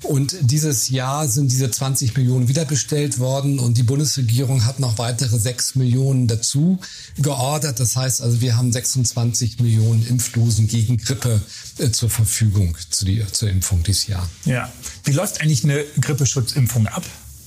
Und 0.04 0.36
dieses 0.42 0.90
Jahr 0.90 1.26
sind 1.26 1.50
diese 1.50 1.70
20 1.70 2.16
Millionen 2.16 2.46
wiederbestellt 2.46 3.18
worden 3.18 3.58
und 3.58 3.78
die 3.78 3.82
Bundesregierung 3.82 4.64
hat 4.64 4.78
noch 4.78 4.98
weitere 4.98 5.36
6 5.36 5.74
Millionen 5.74 6.28
dazu 6.28 6.78
geordert. 7.18 7.80
Das 7.80 7.96
heißt 7.96 8.22
also, 8.22 8.40
wir 8.40 8.56
haben 8.56 8.70
26 8.70 9.58
Millionen 9.58 10.06
Impfdosen 10.06 10.68
gegen 10.68 10.98
Grippe 10.98 11.40
äh, 11.78 11.90
zur 11.90 12.10
Verfügung 12.10 12.76
zu 12.90 13.04
die, 13.04 13.24
zur 13.32 13.48
Impfung 13.48 13.82
dieses 13.82 14.06
Jahr. 14.06 14.28
Ja. 14.44 14.70
Wie 15.02 15.12
läuft 15.12 15.40
eigentlich 15.40 15.64
eine 15.64 15.84
Grippeschutzimpfung 16.00 16.86
ab? 16.86 17.02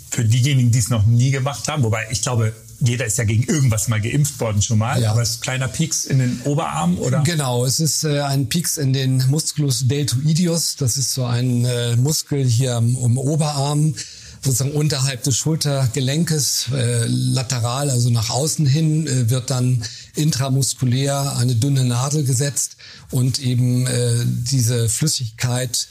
Für 0.09 0.25
diejenigen, 0.25 0.71
die 0.71 0.79
es 0.79 0.89
noch 0.89 1.05
nie 1.05 1.31
gemacht 1.31 1.67
haben, 1.69 1.83
wobei 1.83 2.07
ich 2.11 2.21
glaube, 2.21 2.53
jeder 2.79 3.05
ist 3.05 3.17
ja 3.17 3.23
gegen 3.23 3.43
irgendwas 3.43 3.87
mal 3.87 3.99
geimpft 3.99 4.39
worden 4.39 4.61
schon 4.61 4.77
mal, 4.77 5.01
ja. 5.01 5.11
aber 5.11 5.21
es 5.21 5.31
ist 5.31 5.37
ein 5.37 5.41
kleiner 5.41 5.67
Pieks 5.67 6.05
in 6.05 6.19
den 6.19 6.41
Oberarm 6.43 6.99
oder? 6.99 7.23
Genau, 7.23 7.65
es 7.65 7.79
ist 7.79 8.03
äh, 8.03 8.21
ein 8.21 8.49
Pieks 8.49 8.77
in 8.77 8.93
den 8.93 9.23
Musculus 9.29 9.87
deltoideus. 9.87 10.75
Das 10.75 10.97
ist 10.97 11.13
so 11.13 11.25
ein 11.25 11.65
äh, 11.65 11.95
Muskel 11.95 12.43
hier 12.45 12.75
am, 12.75 12.95
am 13.03 13.17
Oberarm, 13.17 13.95
sozusagen 14.43 14.71
unterhalb 14.71 15.23
des 15.23 15.37
Schultergelenkes, 15.37 16.67
äh, 16.73 17.05
lateral, 17.07 17.89
also 17.89 18.11
nach 18.11 18.29
außen 18.29 18.67
hin, 18.67 19.07
äh, 19.07 19.29
wird 19.29 19.49
dann 19.49 19.83
intramuskulär 20.15 21.35
eine 21.37 21.55
dünne 21.55 21.83
Nadel 21.83 22.23
gesetzt 22.25 22.77
und 23.09 23.39
eben 23.39 23.87
äh, 23.87 24.23
diese 24.25 24.87
Flüssigkeit 24.87 25.87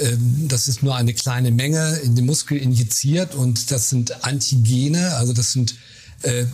ähm, 0.00 0.48
das 0.48 0.68
ist 0.68 0.82
nur 0.82 0.96
eine 0.96 1.14
kleine 1.14 1.50
Menge 1.50 1.96
in 2.04 2.14
den 2.14 2.26
Muskel 2.26 2.58
injiziert 2.58 3.34
und 3.34 3.70
das 3.70 3.88
sind 3.88 4.24
Antigene, 4.24 5.16
also 5.16 5.32
das 5.32 5.52
sind 5.52 5.76
äh, 6.22 6.44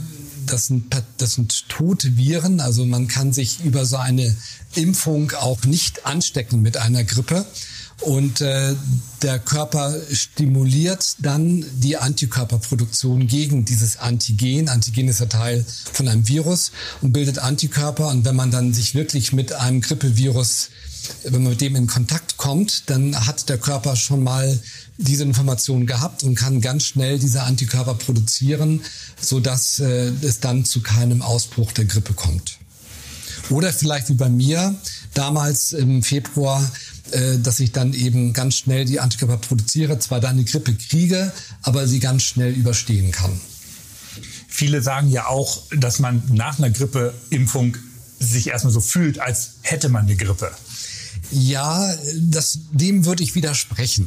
das 0.46 0.66
sind, 0.66 0.94
das 1.18 1.34
sind 1.34 1.68
tote 1.68 2.16
Viren, 2.16 2.60
also 2.60 2.84
man 2.84 3.08
kann 3.08 3.32
sich 3.32 3.64
über 3.64 3.86
so 3.86 3.96
eine 3.96 4.36
Impfung 4.74 5.32
auch 5.32 5.64
nicht 5.64 6.06
anstecken 6.06 6.60
mit 6.60 6.76
einer 6.76 7.04
Grippe. 7.04 7.46
Und 8.04 8.40
äh, 8.40 8.74
der 9.22 9.38
Körper 9.38 9.94
stimuliert 10.12 11.16
dann 11.18 11.64
die 11.74 11.96
Antikörperproduktion 11.96 13.26
gegen 13.26 13.64
dieses 13.64 13.96
Antigen. 13.96 14.68
Antigen 14.68 15.08
ist 15.08 15.20
ja 15.20 15.26
Teil 15.26 15.64
von 15.92 16.08
einem 16.08 16.28
Virus 16.28 16.72
und 17.00 17.12
bildet 17.12 17.38
Antikörper. 17.38 18.08
Und 18.08 18.24
wenn 18.24 18.36
man 18.36 18.50
dann 18.50 18.74
sich 18.74 18.94
wirklich 18.94 19.32
mit 19.32 19.52
einem 19.52 19.80
Grippevirus 19.80 20.70
wenn 21.24 21.42
man 21.42 21.50
mit 21.50 21.60
dem 21.60 21.76
in 21.76 21.86
Kontakt 21.86 22.36
kommt, 22.36 22.88
dann 22.88 23.26
hat 23.26 23.48
der 23.48 23.58
Körper 23.58 23.96
schon 23.96 24.22
mal 24.22 24.58
diese 24.96 25.24
Information 25.24 25.86
gehabt 25.86 26.22
und 26.22 26.34
kann 26.34 26.60
ganz 26.60 26.84
schnell 26.84 27.18
diese 27.18 27.42
Antikörper 27.42 27.94
produzieren, 27.94 28.80
so 29.20 29.40
dass 29.40 29.80
äh, 29.80 30.12
es 30.22 30.40
dann 30.40 30.64
zu 30.64 30.80
keinem 30.80 31.22
Ausbruch 31.22 31.72
der 31.72 31.84
Grippe 31.84 32.14
kommt. 32.14 32.58
Oder 33.50 33.72
vielleicht 33.72 34.08
wie 34.08 34.14
bei 34.14 34.28
mir 34.28 34.74
damals 35.12 35.72
im 35.72 36.02
Februar, 36.02 36.64
äh, 37.10 37.38
dass 37.38 37.60
ich 37.60 37.72
dann 37.72 37.92
eben 37.92 38.32
ganz 38.32 38.56
schnell 38.56 38.84
die 38.84 39.00
Antikörper 39.00 39.36
produziere, 39.36 39.98
zwar 39.98 40.20
dann 40.20 40.32
eine 40.32 40.44
Grippe 40.44 40.74
kriege, 40.74 41.32
aber 41.62 41.86
sie 41.86 42.00
ganz 42.00 42.22
schnell 42.22 42.52
überstehen 42.52 43.12
kann. 43.12 43.40
Viele 44.48 44.82
sagen 44.82 45.10
ja 45.10 45.26
auch, 45.26 45.62
dass 45.76 45.98
man 45.98 46.22
nach 46.32 46.58
einer 46.58 46.70
Grippeimpfung 46.70 47.76
sich 48.20 48.48
erstmal 48.48 48.72
so 48.72 48.80
fühlt, 48.80 49.18
als 49.18 49.54
hätte 49.62 49.88
man 49.88 50.04
eine 50.04 50.16
Grippe. 50.16 50.50
Ja, 51.30 51.92
das, 52.16 52.60
dem 52.72 53.04
würde 53.04 53.22
ich 53.22 53.34
widersprechen. 53.34 54.06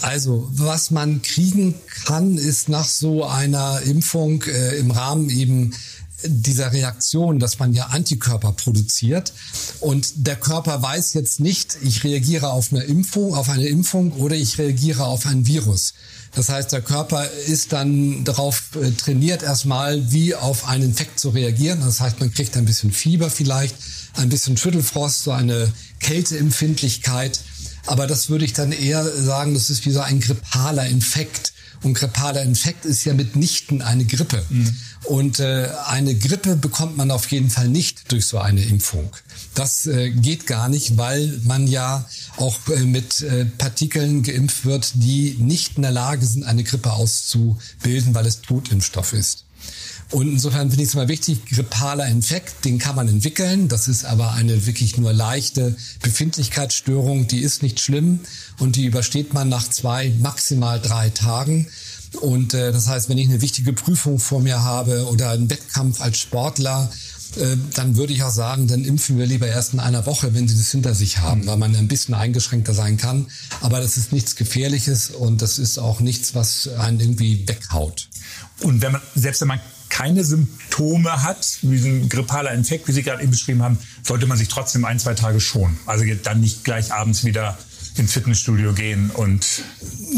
Also, 0.00 0.48
was 0.52 0.90
man 0.90 1.22
kriegen 1.22 1.74
kann, 2.04 2.38
ist 2.38 2.68
nach 2.68 2.86
so 2.86 3.26
einer 3.26 3.82
Impfung 3.82 4.42
äh, 4.44 4.76
im 4.78 4.90
Rahmen 4.90 5.30
eben 5.30 5.74
dieser 6.26 6.72
Reaktion, 6.72 7.38
dass 7.38 7.58
man 7.58 7.72
ja 7.72 7.86
Antikörper 7.86 8.52
produziert 8.52 9.32
und 9.80 10.26
der 10.26 10.36
Körper 10.36 10.82
weiß 10.82 11.14
jetzt 11.14 11.40
nicht, 11.40 11.76
ich 11.82 12.04
reagiere 12.04 12.50
auf 12.50 12.72
eine 12.72 12.82
Impfung, 12.82 13.34
auf 13.34 13.48
eine 13.48 13.66
Impfung 13.66 14.12
oder 14.12 14.36
ich 14.36 14.58
reagiere 14.58 15.04
auf 15.04 15.26
ein 15.26 15.46
Virus. 15.46 15.94
Das 16.34 16.48
heißt, 16.48 16.72
der 16.72 16.82
Körper 16.82 17.30
ist 17.30 17.72
dann 17.72 18.24
darauf 18.24 18.70
äh, 18.80 18.90
trainiert, 18.90 19.42
erstmal 19.42 20.10
wie 20.10 20.34
auf 20.34 20.66
einen 20.66 20.84
Infekt 20.84 21.20
zu 21.20 21.30
reagieren. 21.30 21.80
Das 21.80 22.00
heißt, 22.00 22.18
man 22.20 22.32
kriegt 22.32 22.56
ein 22.56 22.64
bisschen 22.64 22.92
Fieber 22.92 23.30
vielleicht, 23.30 23.76
ein 24.14 24.28
bisschen 24.28 24.56
Schüttelfrost, 24.56 25.22
so 25.22 25.30
eine 25.30 25.72
Kälteempfindlichkeit. 26.00 27.40
Aber 27.86 28.06
das 28.06 28.30
würde 28.30 28.44
ich 28.44 28.52
dann 28.52 28.72
eher 28.72 29.04
sagen, 29.04 29.54
das 29.54 29.70
ist 29.70 29.86
wie 29.86 29.90
so 29.90 30.00
ein 30.00 30.20
grippaler 30.20 30.86
Infekt. 30.86 31.52
Und 31.82 31.94
grippaler 31.94 32.42
Infekt 32.42 32.86
ist 32.86 33.04
ja 33.04 33.12
mitnichten 33.12 33.82
eine 33.82 34.04
Grippe. 34.06 34.42
Mhm. 34.48 34.74
Und 35.04 35.38
äh, 35.38 35.68
eine 35.86 36.14
Grippe 36.14 36.56
bekommt 36.56 36.96
man 36.96 37.10
auf 37.10 37.30
jeden 37.30 37.50
Fall 37.50 37.68
nicht 37.68 38.10
durch 38.10 38.26
so 38.26 38.38
eine 38.38 38.62
Impfung. 38.62 39.10
Das 39.54 39.86
äh, 39.86 40.10
geht 40.10 40.46
gar 40.46 40.68
nicht, 40.68 40.96
weil 40.96 41.40
man 41.44 41.66
ja 41.66 42.06
auch 42.36 42.56
äh, 42.68 42.80
mit 42.80 43.20
äh, 43.20 43.44
Partikeln 43.44 44.22
geimpft 44.22 44.64
wird, 44.64 44.92
die 44.94 45.36
nicht 45.38 45.76
in 45.76 45.82
der 45.82 45.90
Lage 45.90 46.24
sind, 46.24 46.44
eine 46.44 46.64
Grippe 46.64 46.92
auszubilden, 46.92 48.14
weil 48.14 48.26
es 48.26 48.40
Totimpfstoff 48.40 49.12
ist. 49.12 49.44
Und 50.10 50.28
insofern 50.28 50.70
finde 50.70 50.84
ich 50.84 50.90
es 50.90 50.94
mal 50.94 51.08
wichtig, 51.08 51.44
grippaler 51.46 52.06
Infekt, 52.06 52.64
den 52.64 52.78
kann 52.78 52.94
man 52.94 53.08
entwickeln. 53.08 53.68
Das 53.68 53.88
ist 53.88 54.04
aber 54.04 54.32
eine 54.32 54.66
wirklich 54.66 54.96
nur 54.96 55.12
leichte 55.12 55.76
Befindlichkeitsstörung, 56.02 57.26
die 57.26 57.40
ist 57.40 57.62
nicht 57.62 57.80
schlimm 57.80 58.20
und 58.58 58.76
die 58.76 58.84
übersteht 58.84 59.34
man 59.34 59.48
nach 59.48 59.68
zwei, 59.68 60.12
maximal 60.20 60.80
drei 60.80 61.10
Tagen. 61.10 61.66
Und 62.20 62.54
äh, 62.54 62.72
das 62.72 62.88
heißt, 62.88 63.08
wenn 63.08 63.18
ich 63.18 63.28
eine 63.28 63.40
wichtige 63.40 63.72
Prüfung 63.72 64.18
vor 64.18 64.40
mir 64.40 64.62
habe 64.62 65.06
oder 65.06 65.30
einen 65.30 65.50
Wettkampf 65.50 66.00
als 66.00 66.18
Sportler, 66.18 66.90
äh, 67.36 67.56
dann 67.74 67.96
würde 67.96 68.12
ich 68.12 68.22
auch 68.22 68.30
sagen, 68.30 68.68
dann 68.68 68.84
impfen 68.84 69.18
wir 69.18 69.26
lieber 69.26 69.46
erst 69.46 69.74
in 69.74 69.80
einer 69.80 70.06
Woche, 70.06 70.34
wenn 70.34 70.46
sie 70.46 70.56
das 70.56 70.70
hinter 70.70 70.94
sich 70.94 71.18
haben, 71.18 71.46
weil 71.46 71.56
man 71.56 71.74
ein 71.74 71.88
bisschen 71.88 72.14
eingeschränkter 72.14 72.74
sein 72.74 72.96
kann. 72.96 73.26
Aber 73.60 73.80
das 73.80 73.96
ist 73.96 74.12
nichts 74.12 74.36
Gefährliches 74.36 75.10
und 75.10 75.42
das 75.42 75.58
ist 75.58 75.78
auch 75.78 76.00
nichts, 76.00 76.34
was 76.34 76.68
einen 76.68 77.00
irgendwie 77.00 77.46
weghaut. 77.48 78.08
Und 78.60 78.82
wenn 78.82 78.92
man, 78.92 79.02
selbst 79.14 79.40
wenn 79.40 79.48
man 79.48 79.60
keine 79.88 80.24
Symptome 80.24 81.22
hat, 81.22 81.58
wie 81.62 81.76
ein 81.76 82.08
grippaler 82.08 82.52
Infekt, 82.52 82.88
wie 82.88 82.92
Sie 82.92 83.02
gerade 83.02 83.22
eben 83.22 83.30
beschrieben 83.30 83.62
haben, 83.62 83.78
sollte 84.02 84.26
man 84.26 84.36
sich 84.36 84.48
trotzdem 84.48 84.84
ein, 84.84 84.98
zwei 84.98 85.14
Tage 85.14 85.40
schonen. 85.40 85.78
Also 85.86 86.04
dann 86.22 86.40
nicht 86.40 86.64
gleich 86.64 86.92
abends 86.92 87.24
wieder 87.24 87.56
ins 87.96 88.12
Fitnessstudio 88.12 88.72
gehen 88.72 89.10
und 89.10 89.46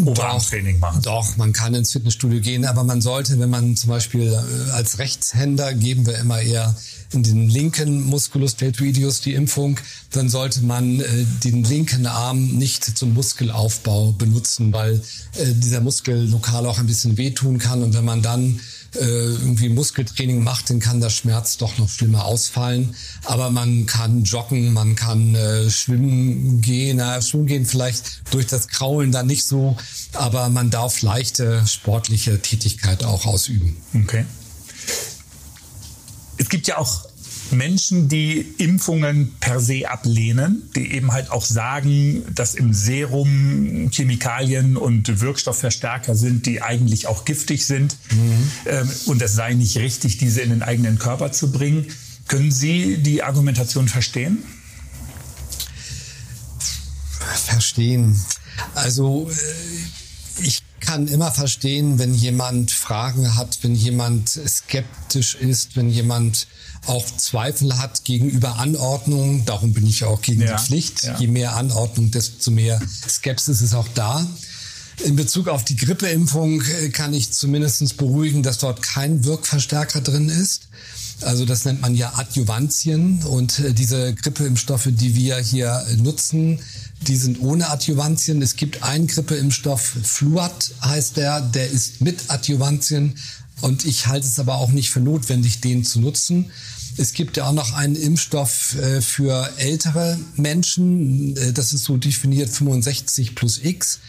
Oberarmtraining 0.05 0.79
machen. 0.79 1.03
Doch, 1.03 1.37
man 1.37 1.53
kann 1.53 1.75
ins 1.75 1.93
Fitnessstudio 1.93 2.41
gehen, 2.41 2.65
aber 2.65 2.85
man 2.85 3.01
sollte, 3.01 3.39
wenn 3.39 3.51
man 3.51 3.77
zum 3.77 3.91
Beispiel 3.91 4.33
äh, 4.33 4.71
als 4.71 4.99
Rechtshänder 4.99 5.75
geben 5.75 6.07
wir 6.07 6.19
immer 6.19 6.41
eher 6.41 6.75
in 7.13 7.23
den 7.23 7.49
linken 7.49 8.03
Musculus 8.05 8.57
deltoideus 8.57 9.21
die 9.21 9.35
Impfung, 9.35 9.79
dann 10.11 10.29
sollte 10.29 10.63
man 10.63 11.01
äh, 11.01 11.07
den 11.45 11.65
linken 11.65 12.07
Arm 12.07 12.57
nicht 12.57 12.85
zum 12.85 13.15
Muskelaufbau 13.15 14.13
benutzen, 14.13 14.73
weil 14.73 14.95
äh, 15.35 15.53
dieser 15.53 15.81
Muskel 15.81 16.29
lokal 16.29 16.67
auch 16.67 16.79
ein 16.79 16.87
bisschen 16.87 17.17
wehtun 17.19 17.59
kann 17.59 17.83
und 17.83 17.95
wenn 17.95 18.05
man 18.05 18.23
dann 18.23 18.61
irgendwie 19.01 19.69
Muskeltraining 19.69 20.43
macht, 20.43 20.71
dann 20.71 20.81
kann 20.81 21.01
der 21.01 21.11
Schmerz 21.11 21.57
doch 21.57 21.79
noch 21.79 21.89
schlimmer 21.89 22.25
ausfallen. 22.25 22.95
Aber 23.25 23.51
man 23.51 23.87
kann 23.87 24.25
joggen, 24.25 24.73
man 24.73 24.97
kann 24.97 25.35
äh, 25.35 25.71
schwimmen 25.71 26.61
gehen, 26.61 26.99
na, 26.99 27.21
schwimmen 27.21 27.47
gehen 27.47 27.67
vielleicht 27.67 28.23
durch 28.31 28.47
das 28.47 28.69
Kraulen 28.69 29.13
dann 29.13 29.27
nicht 29.27 29.45
so, 29.45 29.77
aber 30.13 30.49
man 30.49 30.71
darf 30.71 31.03
leichte 31.03 31.67
sportliche 31.67 32.41
Tätigkeit 32.41 33.05
auch 33.05 33.27
ausüben. 33.27 33.77
Okay. 33.95 34.25
Es 36.39 36.49
gibt 36.49 36.67
ja 36.67 36.79
auch 36.79 37.09
Menschen, 37.51 38.09
die 38.09 38.41
Impfungen 38.59 39.35
per 39.41 39.61
se 39.61 39.89
ablehnen, 39.89 40.69
die 40.75 40.93
eben 40.93 41.13
halt 41.13 41.31
auch 41.31 41.45
sagen, 41.45 42.23
dass 42.35 42.55
im 42.55 42.73
Serum 42.73 43.91
Chemikalien 43.93 44.77
und 44.77 45.21
Wirkstoffverstärker 45.21 46.15
sind, 46.15 46.47
die 46.47 46.63
eigentlich 46.63 47.07
auch 47.07 47.25
giftig 47.25 47.67
sind 47.67 47.97
mhm. 48.11 48.51
ähm, 48.67 48.91
und 49.07 49.23
es 49.23 49.35
sei 49.35 49.55
nicht 49.55 49.77
richtig, 49.79 50.19
diese 50.19 50.41
in 50.41 50.51
den 50.51 50.63
eigenen 50.63 50.99
Körper 50.99 51.33
zu 51.33 51.53
bringen. 51.53 51.87
Können 52.29 52.51
Sie 52.51 52.99
die 52.99 53.23
Argumentation 53.23 53.89
verstehen? 53.89 54.39
Verstehen. 57.45 58.21
Also 58.75 59.31
äh, 59.31 60.43
ich 60.43 60.63
kann 60.87 61.09
immer 61.09 61.33
verstehen, 61.33 61.99
wenn 61.99 62.15
jemand 62.15 62.71
Fragen 62.71 63.37
hat, 63.37 63.59
wenn 63.63 63.75
jemand 63.75 64.29
skeptisch 64.29 65.35
ist, 65.35 65.77
wenn 65.77 65.91
jemand 65.91 66.47
auch 66.87 67.05
Zweifel 67.17 67.79
hat 67.79 68.05
gegenüber 68.05 68.57
Anordnung. 68.57 69.45
Darum 69.45 69.73
bin 69.73 69.87
ich 69.87 70.05
auch 70.05 70.23
gegen 70.23 70.43
ja, 70.43 70.57
die 70.57 70.63
Pflicht. 70.63 71.03
Ja. 71.03 71.19
Je 71.19 71.27
mehr 71.27 71.57
Anordnung, 71.57 72.11
desto 72.11 72.51
mehr 72.51 72.81
Skepsis 73.09 73.61
ist 73.61 73.75
auch 73.75 73.89
da. 73.95 74.27
In 75.05 75.17
Bezug 75.17 75.49
auf 75.49 75.65
die 75.65 75.77
Grippeimpfung 75.77 76.63
äh, 76.63 76.89
kann 76.89 77.13
ich 77.13 77.33
zumindest 77.33 77.97
beruhigen, 77.97 78.43
dass 78.43 78.59
dort 78.59 78.83
kein 78.83 79.25
Wirkverstärker 79.25 80.01
drin 80.01 80.29
ist. 80.29 80.69
Also 81.23 81.47
das 81.47 81.65
nennt 81.65 81.81
man 81.81 81.95
ja 81.95 82.13
Adjuvantien 82.17 83.23
und 83.25 83.59
äh, 83.61 83.73
diese 83.73 84.15
Grippeimpfstoffe, 84.15 84.89
die 84.91 85.15
wir 85.15 85.39
hier 85.39 85.85
nutzen, 85.97 86.59
die 87.03 87.17
sind 87.17 87.41
ohne 87.41 87.71
Adjuvantien. 87.71 88.43
Es 88.43 88.57
gibt 88.57 88.83
einen 88.83 89.07
Grippeimpfstoff, 89.07 89.81
Fluat 90.03 90.73
heißt 90.83 91.17
der, 91.17 91.41
der 91.41 91.71
ist 91.71 92.01
mit 92.01 92.25
Adjuvantien 92.29 93.15
und 93.63 93.85
ich 93.85 94.07
halte 94.07 94.27
es 94.27 94.39
aber 94.39 94.57
auch 94.57 94.71
nicht 94.71 94.91
für 94.91 95.01
notwendig, 95.01 95.61
den 95.61 95.85
zu 95.85 96.01
nutzen. 96.01 96.51
Es 96.99 97.13
gibt 97.13 97.37
ja 97.37 97.47
auch 97.47 97.53
noch 97.53 97.73
einen 97.75 97.97
Impfstoff 97.97 98.75
äh, 98.77 99.01
für 99.03 99.51
ältere 99.59 100.19
Menschen. 100.37 101.37
Äh, 101.37 101.53
das 101.53 101.73
ist 101.73 101.85
so 101.85 101.97
definiert 101.97 102.51
65 102.51 103.35
plus 103.35 103.63
X. 103.63 104.01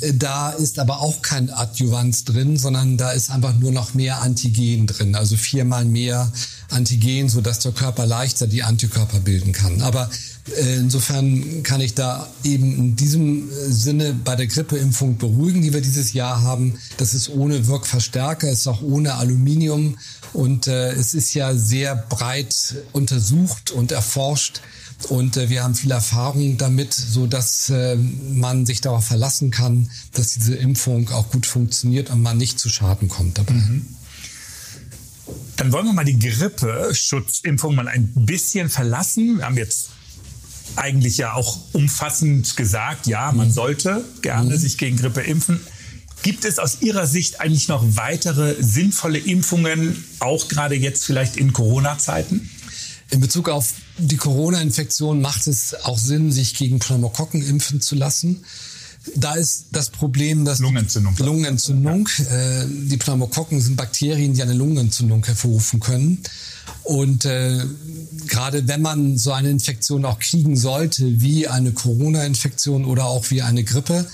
Äh, 0.00 0.14
da 0.14 0.50
ist 0.50 0.78
aber 0.78 1.00
auch 1.00 1.22
kein 1.22 1.50
Adjuvanz 1.50 2.24
drin, 2.24 2.56
sondern 2.56 2.96
da 2.96 3.12
ist 3.12 3.30
einfach 3.30 3.54
nur 3.54 3.72
noch 3.72 3.94
mehr 3.94 4.22
Antigen 4.22 4.86
drin. 4.86 5.14
Also 5.14 5.36
viermal 5.36 5.84
mehr 5.84 6.32
Antigen, 6.70 7.28
sodass 7.28 7.60
der 7.60 7.72
Körper 7.72 8.06
leichter 8.06 8.46
die 8.46 8.62
Antikörper 8.62 9.20
bilden 9.20 9.52
kann. 9.52 9.82
Aber 9.82 10.10
Insofern 10.56 11.62
kann 11.62 11.80
ich 11.80 11.94
da 11.94 12.26
eben 12.42 12.76
in 12.76 12.96
diesem 12.96 13.48
Sinne 13.68 14.12
bei 14.12 14.34
der 14.34 14.48
Grippeimpfung 14.48 15.16
beruhigen, 15.16 15.62
die 15.62 15.72
wir 15.72 15.80
dieses 15.80 16.14
Jahr 16.14 16.42
haben. 16.42 16.74
Das 16.96 17.14
ist 17.14 17.28
ohne 17.28 17.68
Wirkverstärker, 17.68 18.50
ist 18.50 18.66
auch 18.66 18.82
ohne 18.82 19.14
Aluminium 19.14 19.98
und 20.32 20.66
äh, 20.66 20.92
es 20.92 21.14
ist 21.14 21.34
ja 21.34 21.54
sehr 21.54 21.94
breit 21.94 22.74
untersucht 22.92 23.70
und 23.70 23.92
erforscht. 23.92 24.62
Und 25.06 25.36
äh, 25.36 25.48
wir 25.48 25.62
haben 25.62 25.74
viel 25.74 25.90
Erfahrung 25.90 26.58
damit, 26.58 26.94
so 26.94 27.26
dass 27.26 27.70
äh, 27.70 27.96
man 27.96 28.66
sich 28.66 28.80
darauf 28.80 29.06
verlassen 29.06 29.50
kann, 29.50 29.90
dass 30.12 30.34
diese 30.34 30.54
Impfung 30.54 31.08
auch 31.10 31.30
gut 31.30 31.46
funktioniert 31.46 32.10
und 32.10 32.22
man 32.22 32.38
nicht 32.38 32.58
zu 32.58 32.68
Schaden 32.68 33.08
kommt 33.08 33.38
dabei. 33.38 33.54
Mhm. 33.54 33.86
Dann 35.56 35.72
wollen 35.72 35.86
wir 35.86 35.92
mal 35.92 36.04
die 36.04 36.18
Grippeschutzimpfung 36.18 37.74
mal 37.74 37.88
ein 37.88 38.10
bisschen 38.14 38.68
verlassen. 38.68 39.38
Wir 39.38 39.44
haben 39.44 39.56
jetzt 39.56 39.90
eigentlich 40.76 41.18
ja 41.18 41.34
auch 41.34 41.58
umfassend 41.72 42.56
gesagt, 42.56 43.06
ja, 43.06 43.32
man 43.32 43.48
mhm. 43.48 43.52
sollte 43.52 44.04
gerne 44.22 44.54
mhm. 44.54 44.58
sich 44.58 44.78
gegen 44.78 44.96
Grippe 44.96 45.20
impfen. 45.20 45.60
Gibt 46.22 46.44
es 46.44 46.58
aus 46.58 46.82
Ihrer 46.82 47.06
Sicht 47.06 47.40
eigentlich 47.40 47.68
noch 47.68 47.84
weitere 47.96 48.54
sinnvolle 48.62 49.18
Impfungen, 49.18 50.04
auch 50.20 50.48
gerade 50.48 50.76
jetzt 50.76 51.04
vielleicht 51.04 51.36
in 51.36 51.52
Corona-Zeiten? 51.52 52.48
In 53.12 53.20
Bezug 53.20 53.50
auf 53.50 53.74
die 53.98 54.16
Corona-Infektion 54.16 55.20
macht 55.20 55.46
es 55.46 55.74
auch 55.84 55.98
Sinn, 55.98 56.32
sich 56.32 56.54
gegen 56.54 56.78
Pneumokokken 56.78 57.46
impfen 57.46 57.82
zu 57.82 57.94
lassen. 57.94 58.42
Da 59.16 59.34
ist 59.34 59.66
das 59.72 59.90
Problem, 59.90 60.46
dass 60.46 60.60
Lungenentzündung. 60.60 61.14
Lungenentzündung. 61.18 62.08
Äh, 62.30 62.64
die 62.66 62.96
Pneumokokken 62.96 63.60
sind 63.60 63.76
Bakterien, 63.76 64.32
die 64.32 64.42
eine 64.42 64.54
Lungenentzündung 64.54 65.26
hervorrufen 65.26 65.78
können. 65.78 66.22
Und 66.84 67.26
äh, 67.26 67.60
gerade 68.28 68.66
wenn 68.66 68.80
man 68.80 69.18
so 69.18 69.32
eine 69.32 69.50
Infektion 69.50 70.06
auch 70.06 70.18
kriegen 70.18 70.56
sollte, 70.56 71.20
wie 71.20 71.48
eine 71.48 71.72
Corona-Infektion 71.72 72.86
oder 72.86 73.04
auch 73.04 73.30
wie 73.30 73.42
eine 73.42 73.62
Grippe, 73.62 74.06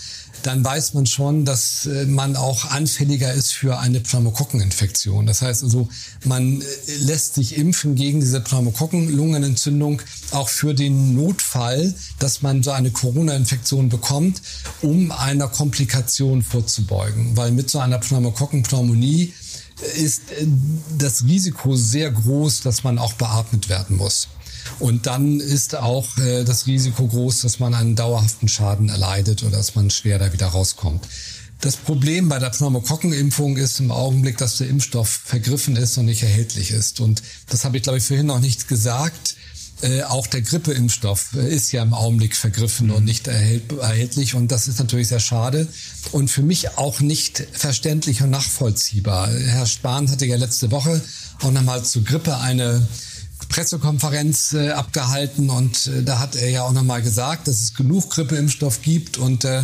dann 0.43 0.65
weiß 0.65 0.95
man 0.95 1.07
schon, 1.07 1.45
dass 1.45 1.87
äh, 1.87 2.07
man 2.07 2.37
auch 2.37 2.71
anfälliger 2.71 3.33
ist 3.33 3.53
für 3.53 3.79
eine 3.79 4.01
Pneumokokkeninfektion. 4.01 5.27
Das 5.27 5.43
heißt 5.43 5.63
also, 5.63 5.89
man 6.25 6.61
äh, 6.61 6.65
lässt 7.01 7.35
sich 7.35 7.57
impfen 7.57 7.95
gegen 7.95 8.21
diese 8.21 8.41
Pneumokokkenlungenentzündung 8.41 10.03
auch 10.31 10.49
für 10.49 10.75
den 10.75 11.15
Notfall, 11.15 11.95
dass 12.19 12.43
man 12.43 12.63
so 12.63 12.71
eine 12.71 12.91
Corona-Infektion 12.91 13.89
bekommt, 13.89 14.43
um 14.83 15.11
einer 15.11 15.49
Komplikation 15.49 16.43
vorzubeugen. 16.43 17.37
Weil 17.37 17.53
mit 17.53 17.71
so 17.71 17.79
einer 17.79 17.99
Pneumokokkenpneumonie 17.99 19.33
äh, 19.81 20.01
ist 20.01 20.23
das 20.99 21.25
Risiko 21.25 21.77
sehr 21.77 22.11
groß, 22.11 22.63
dass 22.63 22.85
man 22.85 22.99
auch 22.99 23.15
beatmet 23.15 23.69
werden 23.69 23.97
muss. 23.97 24.29
Und 24.79 25.07
dann 25.07 25.41
ist 25.41 25.75
auch 25.75 26.17
äh, 26.19 26.45
das 26.45 26.67
Risiko 26.67 27.07
groß, 27.07 27.41
dass 27.43 27.59
man 27.59 27.75
einen 27.75 27.97
dauerhaften 27.97 28.49
Schaden 28.49 28.89
erleidet 28.89 29.43
oder 29.43 29.57
dass 29.57 29.75
man 29.75 29.91
schwer 29.91 30.19
da 30.19 30.33
wieder 30.33 30.47
rauskommt. 30.47 31.07
Das 31.61 31.77
Problem 31.77 32.29
bei 32.29 32.39
der 32.39 32.51
Pneumokokkenimpfung 32.51 33.57
ist 33.57 33.81
im 33.81 33.91
Augenblick, 33.91 34.37
dass 34.39 34.59
der 34.59 34.69
Impfstoff 34.69 35.09
vergriffen 35.09 35.75
ist 35.75 35.99
und 35.99 36.05
nicht 36.05 36.23
erhältlich 36.23 36.71
ist. 36.71 37.01
Und 37.01 37.23
das 37.49 37.65
habe 37.65 37.77
ich, 37.77 37.83
glaube 37.83 37.99
ich, 37.99 38.05
vorhin 38.05 38.27
noch 38.27 38.39
nicht 38.39 38.69
gesagt. 38.69 39.35
Äh, 39.81 40.03
auch 40.03 40.27
der 40.27 40.43
Grippeimpfstoff 40.43 41.35
äh, 41.35 41.53
ist 41.55 41.73
ja 41.73 41.83
im 41.83 41.95
Augenblick 41.95 42.37
vergriffen 42.37 42.91
und 42.91 43.05
nicht 43.05 43.27
erhältlich. 43.29 44.35
Und 44.35 44.53
das 44.53 44.69
ist 44.69 44.79
natürlich 44.79 45.09
sehr 45.09 45.21
schade 45.21 45.69
und 46.13 46.31
für 46.31 46.43
mich 46.43 46.77
auch 46.79 47.01
nicht 47.01 47.45
verständlich 47.53 48.23
und 48.23 48.31
nachvollziehbar. 48.31 49.29
Herr 49.29 49.67
Spahn 49.67 50.11
hatte 50.11 50.27
ja 50.27 50.37
letzte 50.37 50.71
Woche 50.71 51.01
auch 51.43 51.53
nochmal 51.53 51.85
zur 51.85 52.03
Grippe 52.03 52.39
eine 52.39 52.87
Pressekonferenz 53.49 54.53
äh, 54.53 54.71
abgehalten 54.71 55.51
und 55.51 55.87
äh, 55.87 56.03
da 56.03 56.19
hat 56.19 56.37
er 56.37 56.51
ja 56.51 56.63
auch 56.63 56.73
nochmal 56.73 57.03
gesagt, 57.03 57.49
dass 57.49 57.61
es 57.61 57.75
genug 57.75 58.11
Grippeimpfstoff 58.11 58.83
gibt 58.83 59.19
und 59.19 59.45
äh, 59.45 59.63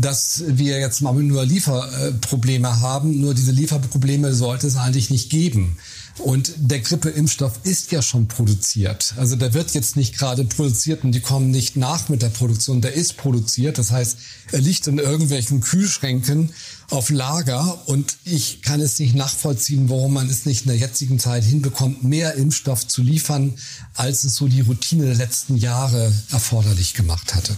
dass 0.00 0.42
wir 0.46 0.78
jetzt 0.80 1.00
mal 1.02 1.14
nur 1.14 1.44
Lieferprobleme 1.44 2.80
haben. 2.80 3.20
Nur 3.20 3.34
diese 3.34 3.52
Lieferprobleme 3.52 4.34
sollte 4.34 4.66
es 4.66 4.76
eigentlich 4.76 5.10
nicht 5.10 5.30
geben. 5.30 5.78
Und 6.18 6.52
der 6.56 6.80
Grippeimpfstoff 6.80 7.60
ist 7.62 7.92
ja 7.92 8.02
schon 8.02 8.26
produziert. 8.26 9.14
Also 9.16 9.36
der 9.36 9.54
wird 9.54 9.72
jetzt 9.74 9.96
nicht 9.96 10.18
gerade 10.18 10.44
produziert 10.44 11.04
und 11.04 11.12
die 11.12 11.20
kommen 11.20 11.50
nicht 11.50 11.76
nach 11.76 12.08
mit 12.08 12.22
der 12.22 12.28
Produktion. 12.28 12.80
Der 12.80 12.92
ist 12.92 13.16
produziert. 13.16 13.78
Das 13.78 13.90
heißt, 13.90 14.16
er 14.52 14.60
liegt 14.60 14.86
in 14.86 14.98
irgendwelchen 14.98 15.60
Kühlschränken 15.60 16.52
auf 16.90 17.10
Lager 17.10 17.86
und 17.86 18.16
ich 18.24 18.62
kann 18.62 18.80
es 18.80 18.98
nicht 18.98 19.14
nachvollziehen, 19.14 19.88
warum 19.88 20.14
man 20.14 20.28
es 20.28 20.46
nicht 20.46 20.62
in 20.62 20.68
der 20.68 20.78
jetzigen 20.78 21.18
Zeit 21.18 21.44
hinbekommt, 21.44 22.02
mehr 22.02 22.34
Impfstoff 22.34 22.86
zu 22.86 23.02
liefern, 23.02 23.54
als 23.94 24.24
es 24.24 24.34
so 24.36 24.48
die 24.48 24.62
Routine 24.62 25.04
der 25.06 25.14
letzten 25.14 25.56
Jahre 25.56 26.12
erforderlich 26.30 26.94
gemacht 26.94 27.34
hatte. 27.34 27.56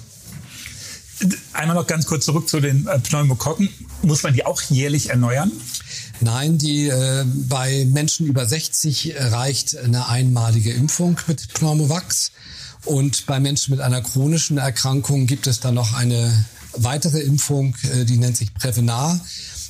Einmal 1.53 1.77
noch 1.77 1.87
ganz 1.87 2.07
kurz 2.07 2.25
zurück 2.25 2.49
zu 2.49 2.61
den 2.61 2.87
äh, 2.87 2.99
Pneumokokken. 2.99 3.68
Muss 4.03 4.23
man 4.23 4.33
die 4.33 4.46
auch 4.46 4.62
jährlich 4.62 5.11
erneuern? 5.11 5.53
Nein, 6.20 6.59
die 6.59 6.88
äh, 6.88 7.24
bei 7.48 7.87
Menschen 7.90 8.26
über 8.26 8.44
60 8.46 9.14
reicht 9.16 9.76
eine 9.76 10.09
einmalige 10.09 10.72
Impfung 10.72 11.18
mit 11.26 11.52
Pneumovax. 11.54 12.33
Und 12.85 13.26
bei 13.26 13.40
Menschen 13.40 13.72
mit 13.72 13.80
einer 13.80 14.00
chronischen 14.00 14.59
Erkrankung 14.59 15.26
gibt 15.26 15.46
es 15.46 15.61
dann 15.61 15.74
noch 15.74 15.94
eine 15.94 16.44
weitere 16.72 17.20
Impfung, 17.20 17.74
äh, 17.94 18.04
die 18.04 18.16
nennt 18.16 18.37
sich 18.37 18.54
Prevenar. 18.54 19.20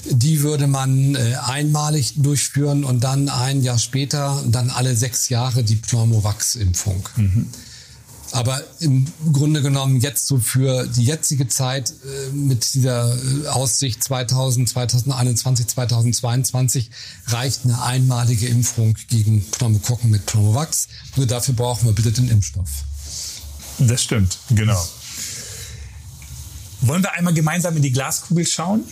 Die 0.09 0.43
würde 0.43 0.67
man 0.67 1.15
äh, 1.15 1.37
einmalig 1.43 2.15
durchführen 2.17 2.85
und 2.85 3.05
dann 3.05 3.29
ein 3.29 3.63
Jahr 3.63 3.79
später, 3.79 4.43
dann 4.47 4.71
alle 4.71 4.97
sechs 4.97 5.29
Jahre 5.29 5.63
die 5.63 5.77
Pneumovax-Impfung. 5.77 7.09
Mhm. 7.17 7.47
Aber 8.33 8.63
im 8.79 9.07
Grunde 9.33 9.61
genommen 9.61 10.01
jetzt 10.01 10.27
so 10.27 10.39
für 10.39 10.87
die 10.87 11.03
jetzige 11.03 11.49
Zeit 11.49 11.91
äh, 11.91 12.31
mit 12.33 12.75
dieser 12.75 13.13
äh, 13.17 13.49
Aussicht 13.49 14.05
2000, 14.05 14.69
2021, 14.69 15.67
2022 15.67 16.91
reicht 17.27 17.65
eine 17.65 17.83
einmalige 17.83 18.47
Impfung 18.47 18.95
gegen 19.09 19.45
Pneumokokken 19.51 20.11
mit 20.11 20.27
Pneumovax. 20.27 20.89
Nur 21.17 21.27
dafür 21.27 21.55
brauchen 21.55 21.87
wir 21.87 21.93
bitte 21.93 22.13
den 22.13 22.29
Impfstoff. 22.29 22.71
Das 23.79 24.03
stimmt, 24.03 24.39
genau. 24.51 24.81
Wollen 26.83 27.03
wir 27.03 27.13
einmal 27.13 27.35
gemeinsam 27.35 27.77
in 27.77 27.83
die 27.83 27.93
Glaskugel 27.93 28.47
schauen? 28.47 28.85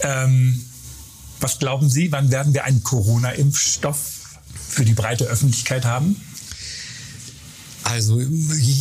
Ähm, 0.00 0.64
was 1.40 1.58
glauben 1.58 1.90
Sie, 1.90 2.10
wann 2.12 2.30
werden 2.30 2.54
wir 2.54 2.64
einen 2.64 2.82
Corona-Impfstoff 2.82 4.38
für 4.68 4.84
die 4.84 4.94
breite 4.94 5.24
Öffentlichkeit 5.26 5.84
haben? 5.84 6.16
Also 7.94 8.20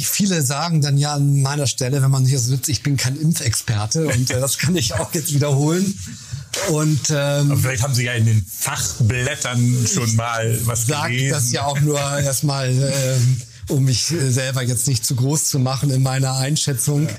viele 0.06 0.41
sagen 0.41 0.82
dann 0.82 0.97
ja 0.97 1.13
an 1.13 1.39
meiner 1.43 1.67
Stelle, 1.67 2.02
wenn 2.02 2.10
man 2.10 2.26
hier 2.26 2.39
sitzt, 2.39 2.67
ich 2.67 2.82
bin 2.82 2.97
kein 2.97 3.15
Impfexperte 3.15 4.08
und 4.08 4.32
äh, 4.32 4.39
das 4.39 4.58
kann 4.58 4.76
ich 4.76 4.95
auch 4.95 5.13
jetzt 5.13 5.36
wiederholen. 5.36 5.93
Und 6.69 7.12
ähm, 7.12 7.52
Aber 7.52 7.58
vielleicht 7.58 7.84
haben 7.84 7.93
Sie 7.93 8.06
ja 8.06 8.13
in 8.13 8.26
den 8.26 8.43
Fachblättern 8.43 9.88
schon 9.88 10.15
mal 10.15 10.60
was 10.65 10.88
sag 10.88 11.10
gelesen. 11.10 11.30
das 11.30 11.52
ja 11.52 11.63
auch 11.65 11.80
nur 11.80 11.99
erstmal, 11.99 12.69
ähm, 12.71 13.41
um 13.67 13.86
mich 13.86 14.06
selber 14.06 14.63
jetzt 14.63 14.88
nicht 14.88 15.06
zu 15.06 15.15
groß 15.15 15.43
zu 15.43 15.60
machen 15.60 15.91
in 15.91 16.02
meiner 16.02 16.34
Einschätzung. 16.34 17.08
Ja. 17.08 17.15